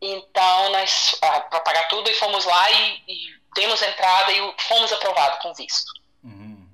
[0.00, 4.92] Então, nós, uh, para pagar tudo, e fomos lá e, e demos entrada e fomos
[4.92, 5.92] aprovados com visto.
[6.22, 6.68] Uhum.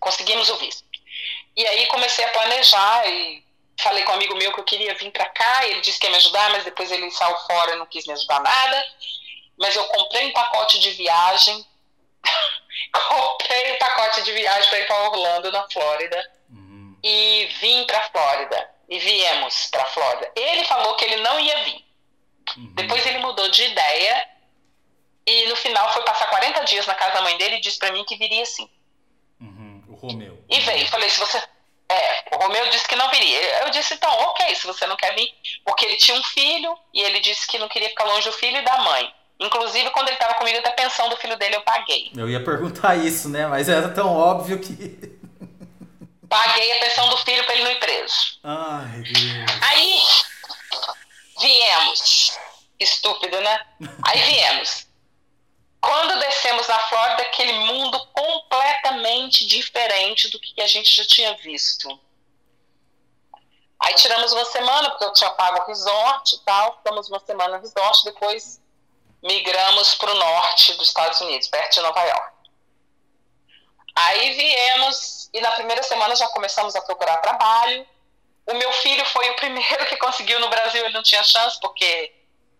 [0.00, 0.84] Conseguimos o visto.
[1.56, 3.45] E aí comecei a planejar e
[3.80, 6.10] falei com um amigo meu que eu queria vir para cá, ele disse que ia
[6.10, 8.84] me ajudar, mas depois ele saiu fora e não quis me ajudar nada.
[9.58, 11.64] Mas eu comprei um pacote de viagem,
[13.08, 16.96] comprei um pacote de viagem para ir para Orlando, na Flórida, uhum.
[17.02, 18.70] e vim para Flórida.
[18.88, 20.30] E viemos para Flórida.
[20.36, 21.84] Ele falou que ele não ia vir.
[22.56, 22.72] Uhum.
[22.74, 24.28] Depois ele mudou de ideia
[25.26, 27.90] e no final foi passar 40 dias na casa da mãe dele e disse para
[27.90, 28.70] mim que viria sim.
[29.40, 29.82] Uhum.
[29.88, 30.44] O Romeu.
[30.48, 30.86] E veio.
[30.86, 31.42] Falei, se você
[31.88, 33.62] é, o Romeu disse que não viria.
[33.62, 35.32] Eu disse, então, ok, se você não quer vir,
[35.64, 38.56] porque ele tinha um filho e ele disse que não queria ficar longe do filho
[38.56, 39.12] e da mãe.
[39.38, 42.10] Inclusive, quando ele estava comigo, até a pensão do filho dele eu paguei.
[42.16, 43.46] Eu ia perguntar isso, né?
[43.46, 44.74] Mas era tão óbvio que.
[46.28, 48.40] Paguei a pensão do filho para ele não ir preso.
[48.42, 49.62] Ai, Deus.
[49.62, 50.02] Aí,
[51.40, 52.36] viemos.
[52.80, 53.60] Estúpido, né?
[54.02, 54.85] Aí viemos.
[55.86, 61.88] Quando descemos na Flórida, aquele mundo completamente diferente do que a gente já tinha visto.
[63.78, 67.56] Aí tiramos uma semana, porque eu tinha pago o resort e tal, ficamos uma semana
[67.56, 68.60] no resort, depois
[69.22, 72.36] migramos para o norte dos Estados Unidos, perto de Nova York.
[73.94, 77.86] Aí viemos, e na primeira semana já começamos a procurar trabalho.
[78.44, 82.12] O meu filho foi o primeiro que conseguiu no Brasil, ele não tinha chance, porque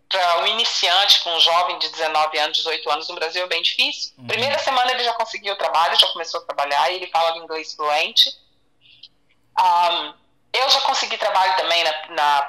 [0.08, 3.62] para um iniciante, com um jovem de 19 anos, 18 anos no Brasil é bem
[3.62, 4.12] difícil.
[4.18, 4.26] Uhum.
[4.26, 7.74] Primeira semana ele já conseguiu o trabalho, já começou a trabalhar, e ele fala inglês
[7.74, 8.30] fluente.
[9.58, 10.14] Um,
[10.52, 12.42] eu já consegui trabalho também na, na,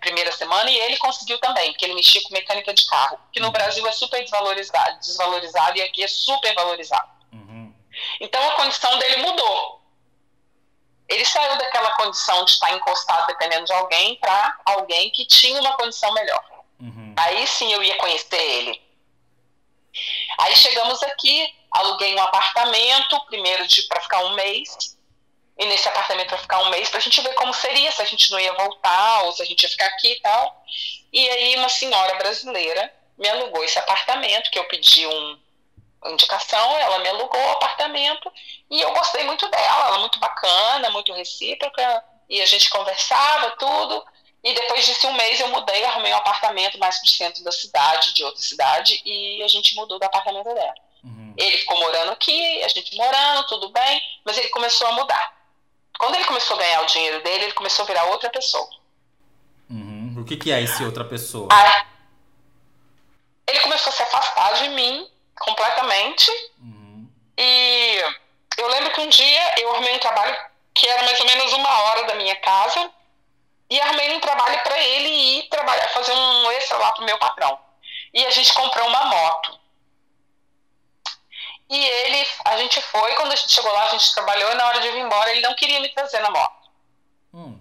[0.00, 3.46] primeira semana e ele conseguiu também, porque ele mexia com mecânica de carro, que no
[3.46, 3.52] uhum.
[3.52, 7.08] Brasil é super desvalorizado, desvalorizado e aqui é super valorizado.
[7.32, 7.72] Uhum.
[8.20, 9.80] Então a condição dele mudou.
[11.08, 15.76] Ele saiu daquela condição de estar encostado dependendo de alguém para alguém que tinha uma
[15.76, 16.53] condição melhor.
[16.80, 17.14] Uhum.
[17.16, 18.82] Aí sim eu ia conhecer ele.
[20.38, 24.96] Aí chegamos aqui, aluguei um apartamento, primeiro para ficar um mês.
[25.56, 28.30] ir nesse apartamento para ficar um mês pra gente ver como seria, se a gente
[28.30, 30.64] não ia voltar ou se a gente ia ficar aqui e tal.
[31.12, 35.38] E aí uma senhora brasileira me alugou esse apartamento, que eu pedi um,
[36.02, 38.32] uma indicação, ela me alugou o apartamento
[38.68, 43.52] e eu gostei muito dela, ela é muito bacana, muito recíproca, e a gente conversava
[43.52, 44.04] tudo.
[44.44, 48.12] E depois desse um mês eu mudei, arrumei um apartamento mais pro centro da cidade,
[48.12, 50.74] de outra cidade, e a gente mudou do apartamento dela.
[51.02, 51.34] Uhum.
[51.34, 55.34] Ele ficou morando aqui, a gente morando, tudo bem, mas ele começou a mudar.
[55.98, 58.68] Quando ele começou a ganhar o dinheiro dele, ele começou a virar outra pessoa.
[59.70, 60.16] Uhum.
[60.18, 61.48] O que, que é esse outra pessoa?
[61.50, 61.86] Ah,
[63.48, 65.08] ele começou a se afastar de mim
[65.40, 66.30] completamente.
[66.60, 67.08] Uhum.
[67.38, 68.04] E
[68.58, 70.36] eu lembro que um dia eu arrumei um trabalho
[70.74, 72.90] que era mais ou menos uma hora da minha casa
[73.74, 77.58] e arrumei um trabalho para ele ir trabalhar, fazer um extra lá pro meu patrão.
[78.12, 79.58] E a gente comprou uma moto.
[81.68, 84.68] E ele, a gente foi, quando a gente chegou lá, a gente trabalhou e na
[84.68, 86.70] hora de vir embora ele não queria me trazer na moto.
[87.32, 87.58] Hum.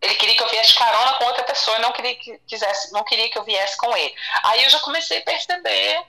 [0.00, 3.28] Ele queria que eu viesse carona com outra pessoa não queria que, quisesse, não queria
[3.28, 4.14] que eu viesse com ele.
[4.42, 6.02] Aí eu já comecei a perceber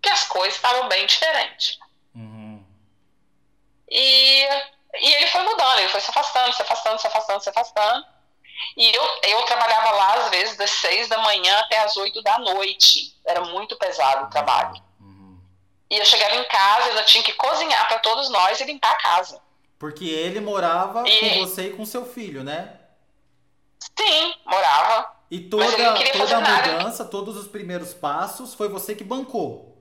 [0.00, 1.78] que as coisas estavam bem diferentes.
[2.14, 2.64] Uhum.
[3.90, 4.48] E,
[5.00, 8.06] e ele foi mudando, ele foi se afastando, se afastando, se afastando, se afastando.
[8.76, 12.38] E eu, eu trabalhava lá, às vezes, das seis da manhã até as oito da
[12.38, 13.14] noite.
[13.24, 14.80] Era muito pesado o trabalho.
[15.00, 15.38] Uhum.
[15.90, 18.96] E eu chegava em casa, eu tinha que cozinhar para todos nós e limpar a
[18.96, 19.42] casa.
[19.78, 21.30] Porque ele morava e...
[21.30, 22.78] com você e com seu filho, né?
[23.98, 25.12] Sim, morava.
[25.30, 25.66] E toda,
[26.12, 29.76] toda a mudança, todos os primeiros passos, foi você que bancou?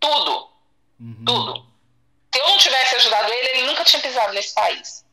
[0.00, 0.48] Tudo.
[0.98, 1.24] Uhum.
[1.24, 1.69] Tudo.
[2.32, 5.04] Se eu não tivesse ajudado ele, ele nunca tinha pisado nesse país.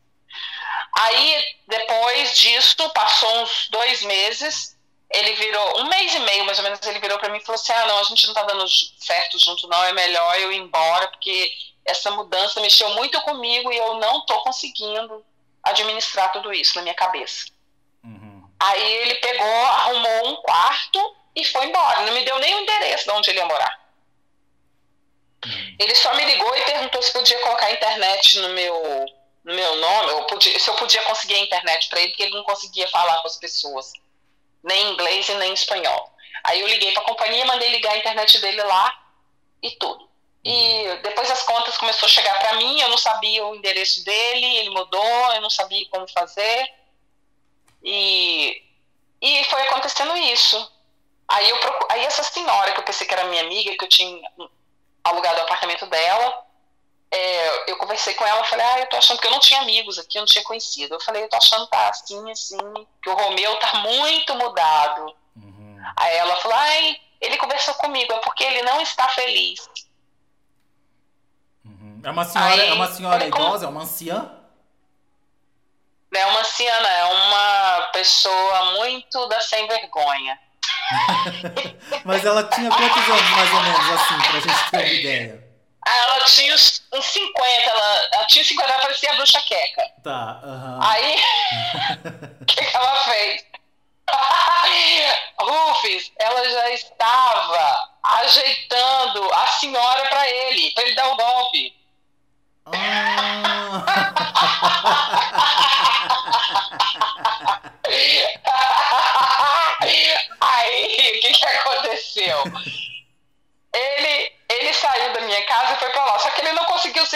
[1.00, 4.78] Aí, depois disso, passou uns dois meses,
[5.12, 7.60] ele virou, um mês e meio mais ou menos, ele virou para mim e falou
[7.60, 10.58] assim: ah, não, a gente não tá dando certo junto, não, é melhor eu ir
[10.58, 11.52] embora, porque
[11.86, 15.26] essa mudança mexeu muito comigo e eu não tô conseguindo
[15.64, 17.46] administrar tudo isso na minha cabeça.
[18.04, 18.44] Uhum.
[18.60, 22.02] Aí ele pegou, arrumou um quarto e foi embora.
[22.02, 23.87] Não me deu nem o endereço de onde ele ia morar.
[25.46, 25.76] Uhum.
[25.80, 29.06] Ele só me ligou e perguntou se podia colocar a internet no meu,
[29.44, 32.44] no meu nome, podia, se eu podia conseguir a internet para ele, porque ele não
[32.44, 33.94] conseguia falar com as pessoas,
[34.64, 36.12] nem inglês e nem espanhol.
[36.44, 38.98] Aí eu liguei para a companhia, mandei ligar a internet dele lá
[39.62, 40.08] e tudo.
[40.44, 44.46] E depois as contas começou a chegar para mim, eu não sabia o endereço dele,
[44.58, 46.70] ele mudou, eu não sabia como fazer.
[47.84, 48.64] E,
[49.22, 50.72] e foi acontecendo isso.
[51.28, 51.58] Aí, eu,
[51.90, 54.32] aí essa senhora, que eu pensei que era minha amiga, que eu tinha
[55.10, 56.46] alugado o apartamento dela,
[57.10, 59.98] é, eu conversei com ela, falei, ah, eu tô achando que eu não tinha amigos
[59.98, 60.96] aqui, eu não tinha conhecido.
[60.96, 62.58] Eu falei, eu tô achando que tá assim, assim,
[63.02, 65.16] que o Romeu tá muito mudado.
[65.36, 65.82] Uhum.
[65.96, 69.68] Aí ela falou, ai, ele conversou comigo, é porque ele não está feliz.
[72.04, 74.32] É uma senhora, Aí, é uma senhora idosa, é uma anciã?
[76.14, 80.40] É uma anciana, é uma pessoa muito da sem vergonha.
[82.06, 85.48] Mas ela tinha quantos anos, mais ou menos, assim, pra gente ter uma ideia?
[85.86, 89.84] Ah, ela tinha uns, 50, ela, ela tinha 50, ela parecia a bruxa queca.
[90.04, 90.80] Tá, aham.
[90.84, 91.16] Aí,
[92.42, 93.46] o que, que ela fez?
[95.40, 101.77] Rufus, ela já estava ajeitando a senhora para ele, para ele dar o golpe.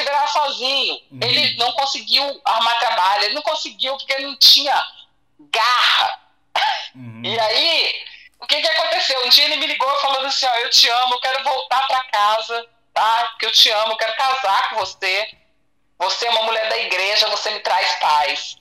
[0.02, 0.96] Se virar sozinho.
[1.12, 1.20] Uhum.
[1.22, 3.24] Ele não conseguiu arrumar trabalho.
[3.26, 4.82] Ele não conseguiu porque ele não tinha
[5.40, 6.20] garra.
[6.96, 7.22] Uhum.
[7.24, 8.06] E aí,
[8.40, 9.26] o que, que aconteceu?
[9.26, 12.04] Um dia ele me ligou falando assim: Ó, eu te amo, eu quero voltar pra
[12.06, 13.36] casa, tá?
[13.40, 15.30] Que eu te amo, eu quero casar com você.
[16.00, 18.58] Você é uma mulher da igreja, você me traz paz.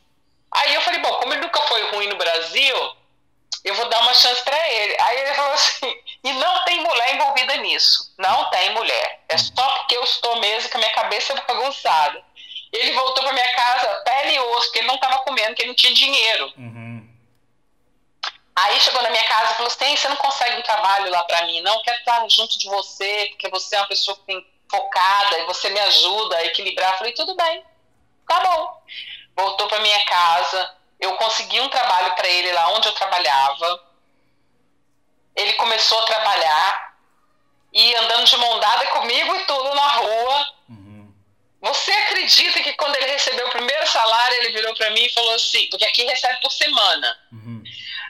[0.53, 2.97] Aí eu falei, bom, como ele nunca foi ruim no Brasil,
[3.65, 4.97] eu vou dar uma chance para ele.
[5.01, 8.13] Aí ele falou assim, e não tem mulher envolvida nisso.
[8.19, 9.25] Não tem mulher.
[9.29, 12.23] É só porque eu estou mesmo com a minha cabeça bagunçada.
[12.73, 15.71] Ele voltou para minha casa, pele e osso, porque ele não estava comendo, porque ele
[15.71, 16.53] não tinha dinheiro.
[16.57, 17.09] Uhum.
[18.55, 21.47] Aí chegou na minha casa e falou assim, você não consegue um trabalho lá para
[21.47, 21.83] mim, não?
[21.83, 25.69] Quero estar junto de você, porque você é uma pessoa que tem focada e você
[25.71, 26.93] me ajuda a equilibrar.
[26.93, 27.65] Eu falei, tudo bem,
[28.29, 28.83] tá bom.
[29.35, 33.90] Voltou para minha casa, eu consegui um trabalho para ele lá onde eu trabalhava.
[35.41, 36.95] Ele começou a trabalhar
[37.73, 40.47] e andando de mão dada comigo e tudo na rua.
[41.61, 45.35] Você acredita que quando ele recebeu o primeiro salário, ele virou para mim e falou
[45.35, 47.19] assim, porque aqui recebe por semana.
[47.31, 47.63] Uhum.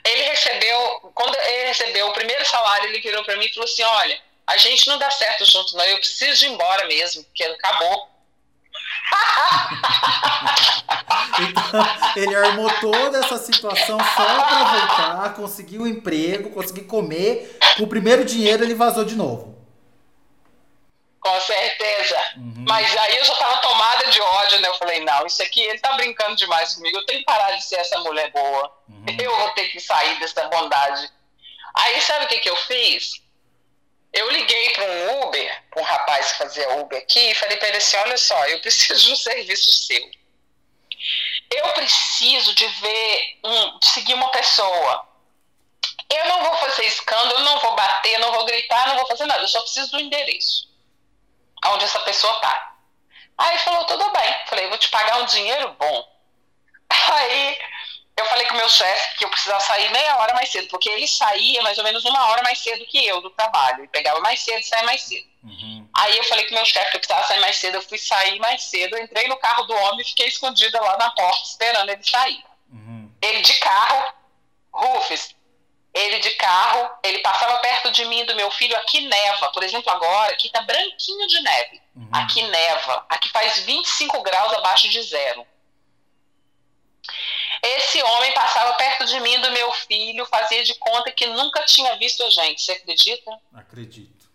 [0.05, 3.83] Ele recebeu, quando ele recebeu o primeiro salário, ele virou para mim e falou assim:
[3.83, 5.85] Olha, a gente não dá certo junto, não.
[5.85, 8.09] Eu preciso ir embora mesmo, porque acabou.
[12.15, 17.57] ele armou toda essa situação só pra voltar, conseguir um emprego, conseguir comer.
[17.77, 19.51] Com o primeiro dinheiro ele vazou de novo.
[21.19, 22.17] Com certeza.
[22.35, 22.65] Uhum.
[22.67, 24.67] Mas aí eu já tava tomada de ódio, né?
[24.67, 26.97] Eu falei, não, isso aqui, ele tá brincando demais comigo.
[26.97, 28.73] Eu tenho que parar de ser essa mulher boa.
[28.89, 29.05] Uhum.
[29.19, 31.11] Eu vou ter que sair dessa bondade.
[31.75, 33.20] Aí sabe o que, que eu fiz?
[34.13, 37.69] Eu liguei para um Uber, para um rapaz que fazia Uber aqui, e falei para
[37.69, 40.11] ele assim: olha só, eu preciso de um serviço seu.
[41.49, 45.07] Eu preciso de ver, um, de seguir uma pessoa.
[46.09, 49.41] Eu não vou fazer escândalo, não vou bater, não vou gritar, não vou fazer nada.
[49.41, 50.69] Eu só preciso do endereço.
[51.65, 52.75] Onde essa pessoa tá.
[53.37, 54.35] Aí falou, tudo bem.
[54.47, 56.21] Falei, vou te pagar um dinheiro bom.
[56.89, 57.57] Aí
[58.17, 60.89] eu falei com o meu chefe que eu precisava sair meia hora mais cedo, porque
[60.89, 63.83] ele saía mais ou menos uma hora mais cedo que eu do trabalho.
[63.83, 65.27] e pegava mais cedo e saía mais cedo.
[65.43, 65.89] Uhum.
[65.97, 67.97] Aí eu falei com o meu chefe que eu precisava sair mais cedo, eu fui
[67.97, 71.89] sair mais cedo, entrei no carro do homem e fiquei escondida lá na porta esperando
[71.89, 72.43] ele sair.
[72.71, 73.11] Uhum.
[73.21, 74.13] Ele de carro,
[74.71, 75.35] Rufus,
[75.93, 79.63] ele de carro, ele passava perto de mim e do meu filho, aqui neva, por
[79.63, 81.81] exemplo, agora, aqui tá branquinho de neve.
[81.95, 82.09] Uhum.
[82.13, 85.45] Aqui neva, aqui faz 25 graus abaixo de zero.
[87.63, 91.95] Esse homem passava perto de mim do meu filho, fazia de conta que nunca tinha
[91.97, 92.61] visto a gente.
[92.61, 93.39] Você acredita?
[93.53, 94.29] Acredito.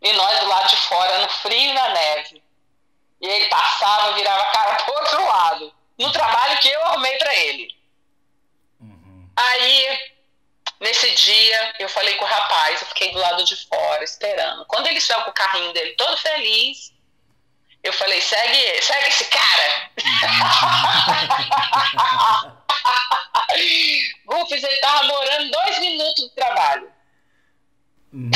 [0.00, 2.42] E nós do lado de fora, no frio e na neve.
[3.20, 5.74] E ele passava, virava a cara pro outro lado.
[5.98, 7.76] No trabalho que eu arrumei para ele.
[8.80, 9.30] Uhum.
[9.36, 10.12] Aí,
[10.80, 14.64] nesse dia, eu falei com o rapaz, eu fiquei do lado de fora, esperando.
[14.64, 16.92] Quando ele saiu com o carrinho dele todo feliz,
[17.82, 19.90] eu falei, segue, segue esse cara.
[24.26, 26.90] Rufus, ele tava morando dois minutos do trabalho.
[28.12, 28.30] Uhum.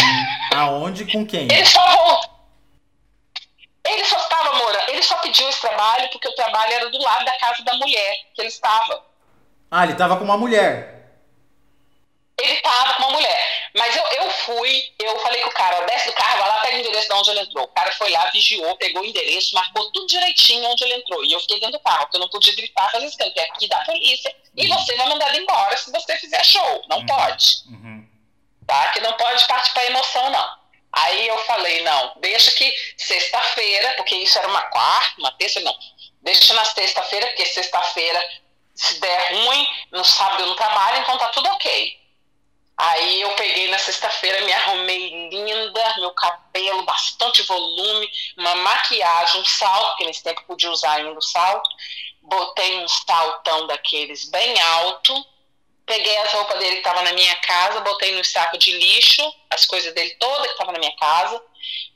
[0.54, 1.48] Aonde com quem?
[1.50, 2.36] Ele só voltou.
[3.86, 7.24] Ele só estava morando, ele só pediu esse trabalho porque o trabalho era do lado
[7.24, 9.04] da casa da mulher que ele estava.
[9.70, 10.96] Ah, ele estava com uma mulher
[12.38, 13.55] ele estava com uma mulher.
[13.76, 16.76] Mas eu, eu fui, eu falei com o cara, desce do carro, vai lá, pega
[16.76, 17.64] o endereço de onde ele entrou.
[17.64, 21.22] O cara foi lá, vigiou, pegou o endereço, marcou tudo direitinho onde ele entrou.
[21.22, 23.42] E eu fiquei dentro do carro, porque eu não podia gritar, fazer isso, que é
[23.44, 24.34] aqui da polícia.
[24.56, 24.78] E uhum.
[24.78, 26.84] você vai mandado embora se você fizer show.
[26.88, 27.06] Não uhum.
[27.06, 27.46] pode.
[27.66, 28.08] Uhum.
[28.66, 28.88] Tá?
[28.88, 30.56] Que não pode partir para emoção, não.
[30.92, 35.76] Aí eu falei, não, deixa que sexta-feira, porque isso era uma quarta, uma terça, não.
[36.22, 38.26] Deixa na sexta-feira, porque sexta-feira,
[38.74, 42.05] se der ruim, no sábado eu não trabalho, então tá tudo ok.
[42.78, 49.44] Aí eu peguei na sexta-feira, me arrumei linda, meu cabelo, bastante volume, uma maquiagem, um
[49.46, 51.70] salto, porque nesse tempo podia usar ainda o salto.
[52.20, 55.14] Botei um saltão daqueles bem alto.
[55.86, 59.64] Peguei as roupas dele que estavam na minha casa, botei no saco de lixo, as
[59.64, 61.42] coisas dele todas que estavam na minha casa.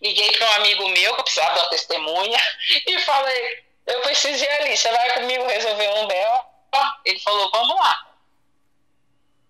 [0.01, 2.41] Liguei para um amigo meu, que eu precisava dar testemunha,
[2.87, 6.81] e falei: Eu preciso ir ali, você vai comigo resolver um B.O.?
[7.05, 8.07] Ele falou: Vamos lá.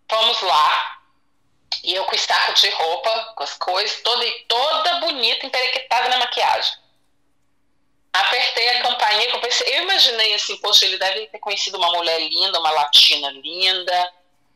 [0.09, 1.01] Vamos lá
[1.83, 2.15] e eu com o
[2.51, 6.79] saco de roupa, com as coisas, toda, toda bonita, emperequetada na maquiagem.
[8.13, 12.19] Apertei a campainha, eu, pensei, eu imaginei assim, poxa, ele deve ter conhecido uma mulher
[12.19, 14.13] linda, uma latina linda,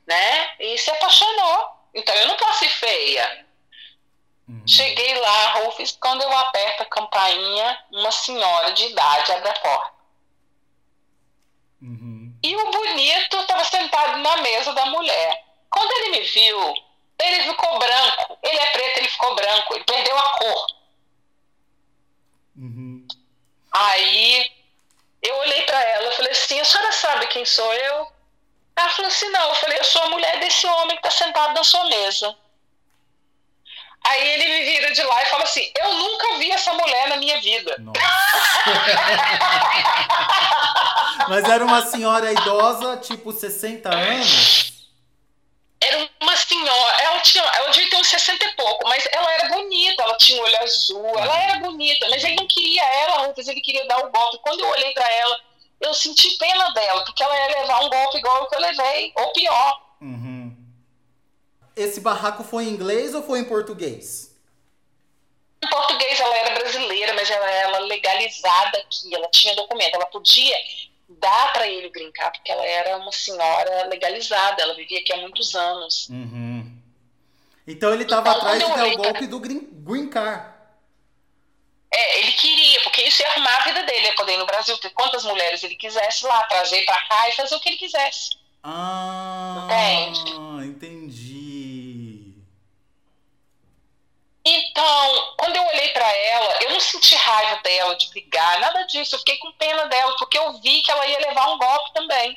[0.07, 0.57] né?
[0.59, 1.71] E se apaixonou.
[1.95, 3.47] Então eu não posso ir feia.
[4.49, 4.63] Uhum.
[4.67, 9.95] Cheguei lá, Rufus, quando eu aperto a campainha, uma senhora de idade abre a porta.
[11.81, 12.35] Uhum.
[12.43, 15.45] E o bonito estava sentado na mesa da mulher.
[15.71, 16.75] Quando ele me viu,
[17.25, 18.39] ele ficou branco.
[18.43, 19.75] Ele é preto, ele ficou branco.
[19.75, 20.67] Ele perdeu a cor.
[22.57, 23.07] Uhum.
[23.73, 24.53] Aí
[25.23, 28.13] eu olhei para ela e falei assim: a senhora sabe quem sou eu?
[28.77, 29.49] Ela falou assim: não.
[29.49, 32.37] Eu falei: eu sou a mulher desse homem que está sentado na sua mesa.
[34.07, 37.17] Aí ele me vira de lá e fala assim: eu nunca vi essa mulher na
[37.17, 37.77] minha vida.
[41.29, 44.74] Mas era uma senhora idosa, tipo 60 anos?
[45.87, 49.49] Era uma senhora, ela tinha, ela devia ter uns 60 e pouco, mas ela era
[49.49, 53.47] bonita, ela tinha um olho azul, ela era bonita, mas ele não queria ela antes,
[53.47, 54.39] ele queria dar o um golpe.
[54.43, 55.41] Quando eu olhei para ela,
[55.81, 59.13] eu senti pena dela, porque ela ia levar um golpe igual o que eu levei,
[59.17, 59.83] ou pior.
[60.01, 60.57] Uhum.
[61.77, 64.35] Esse barraco foi em inglês ou foi em português?
[65.63, 70.57] Em português ela era brasileira, mas ela era legalizada aqui, ela tinha documento, ela podia
[71.09, 75.55] dá para ele brincar, porque ela era uma senhora legalizada, ela vivia aqui há muitos
[75.55, 76.09] anos.
[76.09, 76.79] Uhum.
[77.67, 80.11] Então ele estava então, atrás de dar o golpe do green, green.
[81.93, 84.77] É, ele queria, porque isso ia arrumar a vida dele, ia poder ir no Brasil
[84.79, 88.31] ter quantas mulheres ele quisesse lá, trazer para cá e fazer o que ele quisesse.
[88.63, 90.33] Ah, Entende?
[90.67, 92.35] entendi.
[94.47, 98.83] E Então, quando eu olhei para ela, eu não senti raiva dela de brigar, nada
[98.83, 99.15] disso.
[99.15, 102.37] Eu fiquei com pena dela, porque eu vi que ela ia levar um golpe também.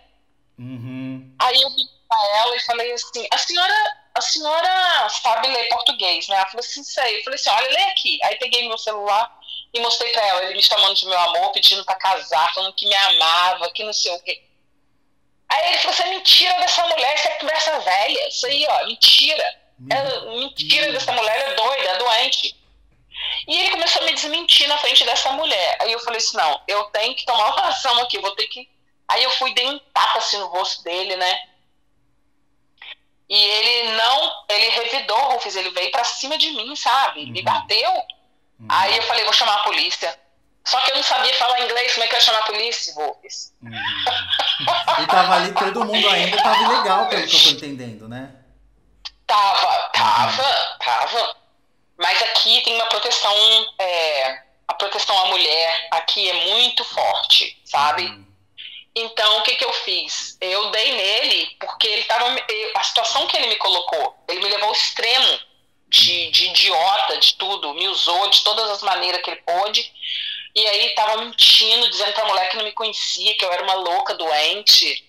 [0.59, 1.35] Uhum.
[1.39, 6.27] Aí eu vi para ela e falei assim: a senhora, a senhora sabe ler português,
[6.27, 6.35] né?
[6.35, 7.17] Ela falou assim: sei.
[7.17, 8.19] Eu falei assim: olha, lê aqui.
[8.21, 9.35] Aí peguei meu celular
[9.73, 12.87] e mostrei para ela, ele me chamando de meu amor, pedindo para casar, falando que
[12.87, 14.43] me amava, que não sei o quê.
[15.49, 18.27] Aí ele falou: você é mentira dessa mulher, isso é conversa velha.
[18.27, 19.66] Isso aí, ó, mentira.
[19.89, 22.57] É mentira dessa mulher, é doida, é doente.
[23.47, 25.77] E ele começou a me desmentir na frente dessa mulher.
[25.81, 28.69] Aí eu falei assim: não, eu tenho que tomar uma ação aqui, vou ter que.
[29.07, 31.39] Aí eu fui, dei um tapa assim no rosto dele, né?
[33.29, 37.25] E ele não, ele revidou, Rufus, ele veio pra cima de mim, sabe?
[37.25, 37.45] Me uhum.
[37.45, 37.91] bateu.
[38.59, 38.67] Uhum.
[38.69, 40.19] Aí eu falei: vou chamar a polícia.
[40.65, 42.93] Só que eu não sabia falar inglês, como é que eu ia chamar a polícia,
[42.95, 43.53] Rufus?
[43.61, 45.03] Uhum.
[45.03, 48.36] e tava ali todo mundo ainda, tava legal, pelo que eu tô entendendo, né?
[49.27, 51.35] Tava, tava, tava.
[51.97, 53.33] Mas aqui tem uma proteção,
[53.77, 58.03] é, a proteção à mulher aqui é muito forte, sabe?
[58.03, 58.25] Uhum.
[58.95, 60.37] Então, o que, que eu fiz?
[60.39, 62.25] Eu dei nele porque ele tava.
[62.75, 65.39] A situação que ele me colocou, ele me levou ao extremo
[65.89, 69.91] de, de idiota, de tudo, me usou de todas as maneiras que ele pôde.
[70.55, 73.75] E aí tava mentindo, dizendo pra mulher que não me conhecia, que eu era uma
[73.75, 75.06] louca doente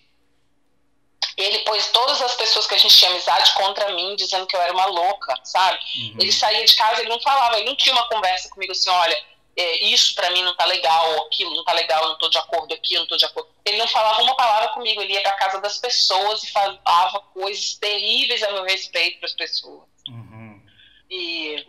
[1.37, 4.61] ele pôs todas as pessoas que a gente tinha amizade contra mim, dizendo que eu
[4.61, 5.79] era uma louca, sabe?
[5.97, 6.16] Uhum.
[6.21, 9.25] Ele saía de casa, ele não falava, ele não tinha uma conversa comigo assim, olha,
[9.57, 12.39] é, isso para mim não tá legal, aquilo não tá legal, eu não tô de
[12.39, 13.49] acordo aqui, eu não tô de acordo.
[13.64, 17.75] Ele não falava uma palavra comigo, ele ia pra casa das pessoas e falava coisas
[17.75, 19.83] terríveis a meu respeito para as pessoas.
[20.09, 20.61] Uhum.
[21.09, 21.66] E,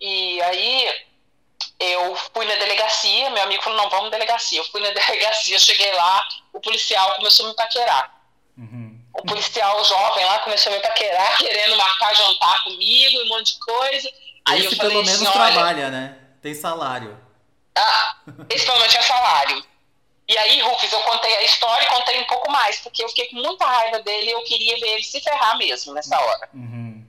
[0.00, 1.04] e aí
[1.80, 4.60] eu fui na delegacia, meu amigo falou, não, vamos na delegacia.
[4.60, 8.21] Eu fui na delegacia, cheguei lá, o policial começou a me paquerar.
[8.56, 13.54] Uhum o policial jovem lá começou a me paquerar, querendo marcar jantar comigo, um monte
[13.54, 14.10] de coisa.
[14.46, 16.18] Aí esse eu falei pelo menos assim, trabalha, né?
[16.40, 17.18] Tem salário.
[17.76, 18.16] Ah,
[18.50, 19.64] esse pelo menos tinha salário.
[20.28, 23.28] E aí, Rufus, eu contei a história e contei um pouco mais, porque eu fiquei
[23.28, 26.48] com muita raiva dele e eu queria ver ele se ferrar mesmo nessa hora.
[26.54, 27.04] Uhum.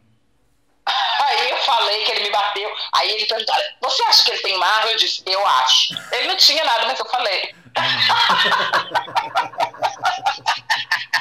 [0.86, 2.70] Aí eu falei que ele me bateu.
[2.94, 4.92] Aí ele perguntou: Você acha que ele tem marra?
[4.92, 5.94] Eu disse: Eu acho.
[6.12, 7.56] Ele não tinha nada, mas eu falei.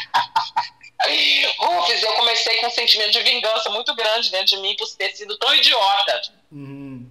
[1.58, 5.14] Rufus, eu comecei com um sentimento de vingança muito grande dentro de mim por ter
[5.16, 6.22] sido tão idiota.
[6.50, 7.08] Uhum.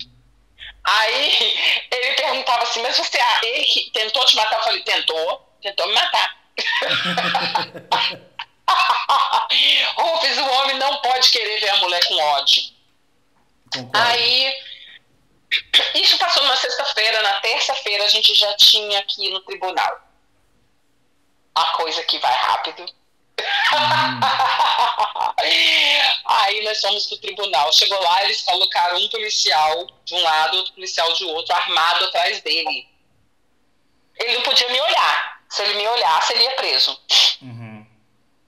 [0.84, 1.54] Aí
[1.91, 4.58] ele perguntava assim, mas você, ele que tentou te matar?
[4.58, 6.38] Eu falei, tentou, tentou me matar.
[9.95, 12.64] Rufus, o homem não pode querer ver a mulher com ódio.
[13.74, 14.08] Concordo.
[14.08, 14.54] Aí,
[15.95, 20.02] isso passou numa sexta-feira, na terça-feira a gente já tinha aqui no tribunal.
[21.54, 22.86] A coisa que vai rápido
[26.26, 27.72] Aí nós fomos pro tribunal.
[27.74, 32.41] Chegou lá, eles colocaram um policial de um lado, outro policial de outro, armado atrás
[32.41, 32.88] dele.
[34.17, 35.41] Ele não podia me olhar.
[35.49, 36.99] Se ele me olhasse, ele ia preso.
[37.41, 37.86] Uhum.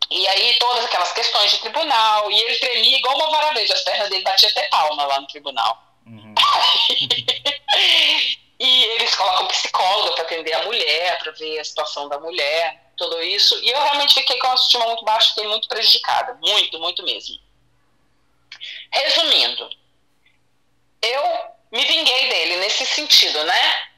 [0.09, 3.82] E aí, todas aquelas questões de tribunal, e ele tremia igual uma vara verde, as
[3.82, 5.84] pernas dele batiam até palma lá no tribunal.
[6.05, 6.34] Uhum.
[8.64, 13.22] e eles colocam psicólogo para atender a mulher, para ver a situação da mulher tudo
[13.22, 13.59] isso.
[13.64, 16.38] E eu realmente fiquei com a autoestima muito baixa, fiquei muito prejudicada.
[16.41, 17.36] Muito, muito mesmo.
[18.91, 19.70] Resumindo,
[21.01, 21.24] eu
[21.72, 23.89] me vinguei dele nesse sentido, né?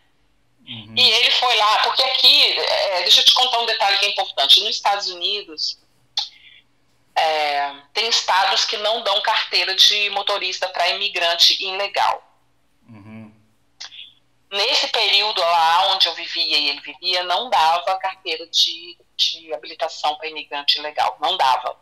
[0.68, 0.96] Uhum.
[0.98, 4.10] E ele foi lá, porque aqui, é, deixa eu te contar um detalhe que é
[4.10, 4.62] importante.
[4.62, 5.78] Nos Estados Unidos,
[7.16, 12.25] é, tem estados que não dão carteira de motorista para imigrante ilegal.
[14.56, 20.16] Nesse período lá onde eu vivia e ele vivia, não dava carteira de, de habilitação
[20.16, 21.78] para imigrante legal, não dava.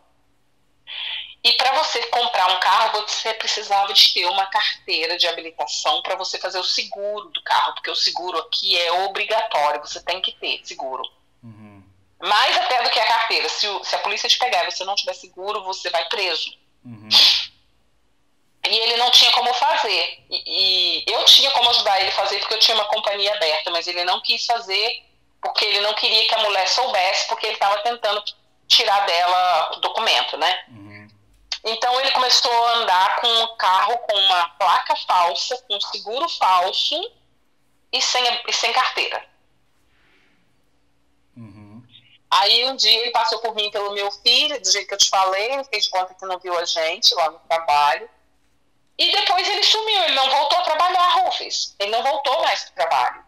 [1.44, 6.16] E para você comprar um carro, você precisava de ter uma carteira de habilitação para
[6.16, 10.32] você fazer o seguro do carro, porque o seguro aqui é obrigatório, você tem que
[10.32, 11.04] ter seguro.
[11.44, 11.84] Uhum.
[12.22, 13.50] Mais até do que a carteira.
[13.50, 16.50] Se, se, a polícia te pegar e você não tiver seguro, você vai preso.
[16.84, 17.10] Uhum
[18.66, 20.24] e ele não tinha como fazer.
[20.30, 23.70] E, e, eu tinha como ajudar ele a fazer porque eu tinha uma companhia aberta,
[23.72, 25.04] mas ele não quis fazer
[25.42, 28.24] porque ele não queria que a mulher soubesse, porque ele estava tentando
[28.68, 30.64] tirar dela o documento, né?
[30.70, 31.08] Uhum.
[31.66, 36.96] Então ele começou a andar com um carro com uma placa falsa, com seguro falso
[37.92, 39.26] e sem, e sem carteira.
[41.36, 41.84] Uhum.
[42.32, 45.10] Aí um dia ele passou por mim pelo meu filho, do jeito que eu te
[45.10, 48.10] falei, fez de conta que não viu a gente lá no trabalho.
[48.98, 51.76] E depois ele sumiu, ele não voltou a trabalhar, Rufus.
[51.80, 53.26] Ele não voltou mais para o trabalho.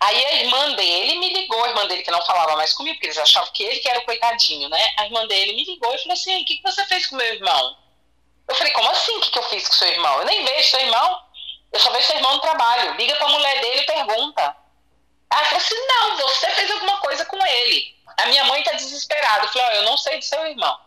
[0.00, 3.06] Aí a irmã dele me ligou, a irmã dele que não falava mais comigo, porque
[3.06, 4.94] eles achavam que ele que era o coitadinho, né?
[4.98, 7.34] A irmã dele me ligou e falou assim: o que, que você fez com meu
[7.34, 7.76] irmão?
[8.48, 9.16] Eu falei, como assim?
[9.16, 10.18] O que, que eu fiz com seu irmão?
[10.18, 11.22] Eu nem vejo seu irmão.
[11.72, 12.96] Eu só vejo seu irmão no trabalho.
[12.96, 14.56] Liga pra mulher dele e pergunta.
[15.32, 17.96] Ela falou assim: não, você fez alguma coisa com ele.
[18.18, 19.44] A minha mãe tá desesperada.
[19.44, 20.78] Eu falei: oh, eu não sei do seu irmão.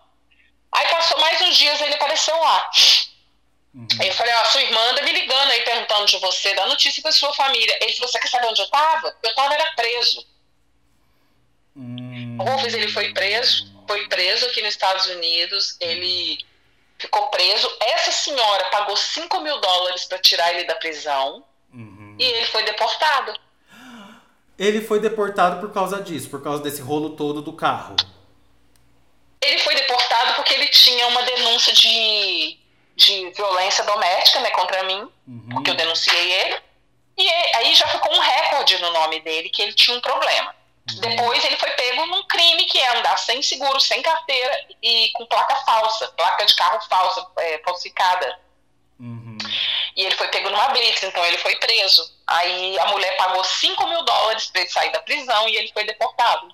[0.76, 2.70] Aí passou mais uns dias ele apareceu lá.
[3.74, 3.88] Uhum.
[4.04, 7.12] Eu falei: ó, sua irmã anda me ligando aí perguntando de você, dá notícia pra
[7.12, 7.78] sua família.
[7.82, 9.16] Ele falou: você quer saber onde eu tava?
[9.24, 10.26] Eu tava era preso.
[11.76, 12.38] Uhum.
[12.40, 15.78] Rufus, ele foi preso, foi preso aqui nos Estados Unidos.
[15.80, 16.40] Ele
[16.98, 17.70] ficou preso.
[17.82, 21.44] Essa senhora pagou 5 mil dólares para tirar ele da prisão.
[21.74, 22.16] Uhum.
[22.20, 23.38] E ele foi deportado.
[24.58, 27.96] Ele foi deportado por causa disso, por causa desse rolo todo do carro.
[29.46, 32.58] Ele foi deportado porque ele tinha uma denúncia de,
[32.96, 35.50] de violência doméstica né, contra mim, uhum.
[35.52, 36.62] porque eu denunciei ele.
[37.18, 40.54] E aí já ficou um recorde no nome dele que ele tinha um problema.
[40.92, 41.00] Uhum.
[41.00, 45.26] Depois ele foi pego num crime que é andar sem seguro, sem carteira e com
[45.26, 48.40] placa falsa, placa de carro falsa, é, falsificada.
[49.00, 49.38] Uhum.
[49.96, 52.14] E ele foi pego numa blitz, então ele foi preso.
[52.28, 55.86] Aí a mulher pagou 5 mil dólares para ele sair da prisão e ele foi
[55.86, 56.54] deportado.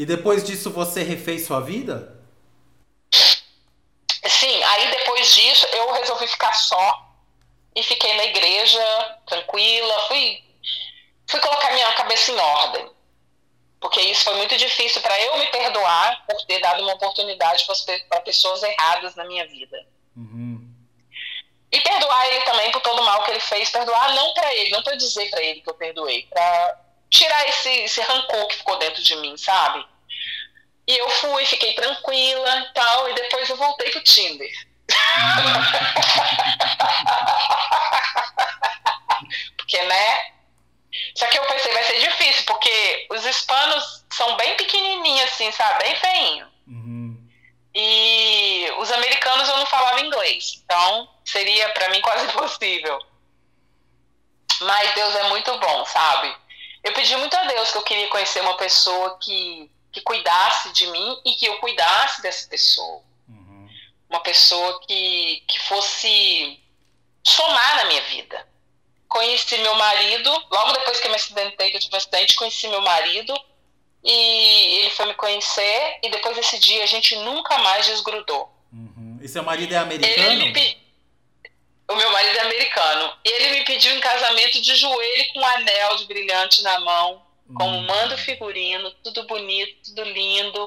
[0.00, 2.16] E depois disso você refez sua vida?
[3.12, 7.06] Sim, aí depois disso eu resolvi ficar só
[7.76, 8.80] e fiquei na igreja,
[9.26, 10.42] tranquila, fui,
[11.28, 12.90] fui colocar minha cabeça em ordem.
[13.78, 17.66] Porque isso foi muito difícil para eu me perdoar por ter dado uma oportunidade
[18.08, 19.86] para pessoas erradas na minha vida.
[20.16, 20.66] Uhum.
[21.70, 23.68] E perdoar ele também por todo o mal que ele fez.
[23.68, 27.68] Perdoar não para ele, não para dizer para ele que eu perdoei, para tirar esse,
[27.68, 29.84] esse rancor que ficou dentro de mim, sabe?
[30.86, 34.50] E eu fui, fiquei tranquila e tal, e depois eu voltei pro Tinder.
[39.56, 40.30] porque, né?
[41.14, 45.84] Só que eu pensei, vai ser difícil, porque os hispanos são bem pequenininhos, assim, sabe?
[45.84, 46.46] Bem feinho.
[46.66, 47.28] Uhum.
[47.74, 50.60] E os americanos eu não falava inglês.
[50.64, 52.98] Então, seria para mim quase impossível.
[54.62, 56.34] Mas Deus é muito bom, sabe?
[56.82, 60.86] Eu pedi muito a Deus que eu queria conhecer uma pessoa que, que cuidasse de
[60.86, 63.02] mim e que eu cuidasse dessa pessoa.
[63.28, 63.68] Uhum.
[64.08, 66.58] Uma pessoa que, que fosse
[67.22, 68.48] somar na minha vida.
[69.08, 72.68] Conheci meu marido, logo depois que eu me acidentei, que eu tive um acidente, conheci
[72.68, 73.34] meu marido
[74.02, 78.50] e ele foi me conhecer e depois desse dia a gente nunca mais desgrudou.
[78.72, 79.18] Uhum.
[79.20, 80.52] E seu marido é americano?
[81.90, 83.12] O meu marido é americano.
[83.24, 87.26] E ele me pediu em casamento de joelho com um anel de brilhante na mão,
[87.52, 90.64] com um mando figurino, tudo bonito, tudo lindo.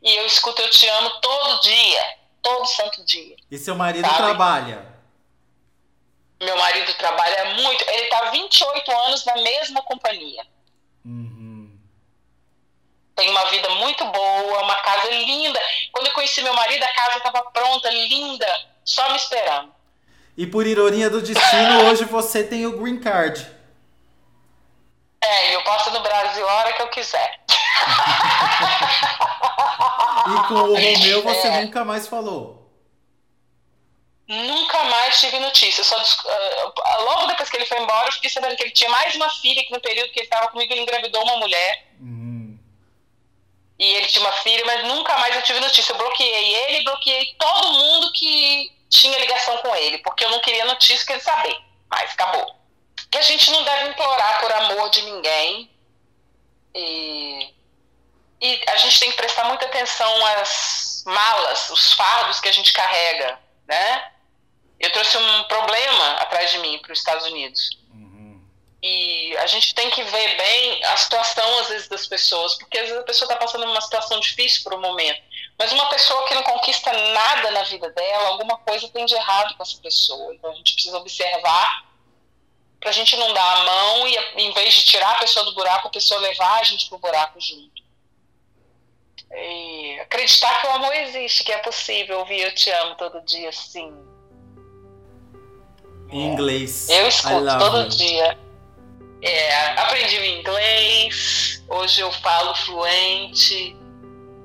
[0.00, 3.36] E eu escuto Eu Te Amo todo dia, todo santo dia.
[3.50, 4.16] E seu marido sabe?
[4.16, 4.86] trabalha?
[6.40, 7.84] Meu marido trabalha muito.
[7.90, 10.46] Ele está 28 anos na mesma companhia.
[11.04, 11.78] Uhum.
[13.14, 15.60] Tem uma vida muito boa, uma casa linda.
[15.92, 19.81] Quando eu conheci meu marido, a casa estava pronta, linda, só me esperando.
[20.36, 23.46] E por ironia do destino, hoje você tem o green card.
[25.22, 27.40] É, eu posso no Brasil a hora que eu quiser.
[30.26, 31.60] e com o Romeu você é.
[31.60, 32.62] nunca mais falou?
[34.26, 35.84] Nunca mais tive notícia.
[35.84, 39.14] Só, uh, logo depois que ele foi embora, eu fiquei sabendo que ele tinha mais
[39.14, 41.86] uma filha, que no período que ele estava comigo, ele engravidou uma mulher.
[42.00, 42.58] Uhum.
[43.78, 45.92] E ele tinha uma filha, mas nunca mais eu tive notícia.
[45.92, 50.66] Eu bloqueei ele, bloqueei todo mundo que tinha ligação com ele, porque eu não queria
[50.66, 51.58] notícia que ele saber.
[51.90, 52.54] Mas acabou.
[53.10, 55.70] Que a gente não deve implorar por amor de ninguém.
[56.74, 57.54] E,
[58.40, 62.72] e a gente tem que prestar muita atenção às malas, os fardos que a gente
[62.72, 64.12] carrega, né?
[64.78, 67.70] Eu trouxe um problema atrás de mim para os Estados Unidos.
[67.92, 68.42] Uhum.
[68.82, 72.88] E a gente tem que ver bem a situação, às vezes, das pessoas, porque às
[72.88, 75.22] vezes a pessoa está passando uma situação difícil por um momento.
[75.58, 79.54] Mas uma pessoa que não conquista nada na vida dela, alguma coisa tem de errado
[79.56, 80.34] com essa pessoa.
[80.34, 81.92] Então a gente precisa observar
[82.80, 85.54] para a gente não dar a mão e, em vez de tirar a pessoa do
[85.54, 87.80] buraco, a pessoa levar a gente pro buraco junto.
[89.30, 93.52] E acreditar que o amor existe, que é possível ouvir eu te amo todo dia,
[93.52, 93.94] sim.
[96.10, 96.88] Em inglês.
[96.90, 97.88] Eu escuto todo you.
[97.88, 98.38] dia.
[99.22, 103.76] É, aprendi o inglês, hoje eu falo fluente.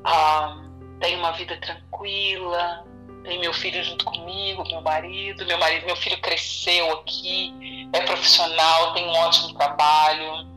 [0.06, 0.67] Um,
[1.00, 2.86] tenho uma vida tranquila,
[3.24, 7.54] tenho meu filho junto comigo, meu marido, meu marido, meu filho cresceu aqui,
[7.94, 10.48] é profissional, tem um ótimo trabalho.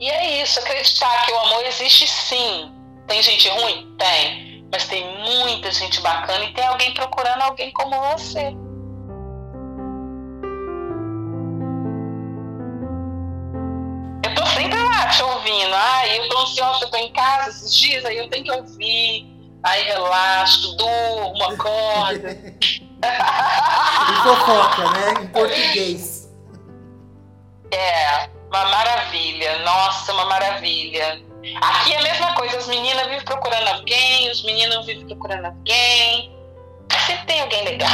[0.00, 2.72] E é isso, acreditar que o amor existe sim.
[3.06, 3.94] Tem gente ruim?
[3.96, 4.66] Tem.
[4.72, 8.63] Mas tem muita gente bacana e tem alguém procurando alguém como você.
[15.16, 15.74] Te ouvindo.
[15.74, 19.34] Ah, eu tô ansiosa, eu tô em casa esses dias, aí eu tenho que ouvir
[19.64, 22.28] Aí relaxo, durmo, acordo.
[22.28, 22.54] e
[24.22, 25.22] fofoca, né?
[25.22, 26.30] Em português.
[27.70, 29.60] É, uma maravilha.
[29.60, 31.22] Nossa, uma maravilha.
[31.62, 36.30] Aqui é a mesma coisa, as meninas vivem procurando alguém, os meninos vivem procurando alguém.
[37.06, 37.90] Sempre tem alguém legal.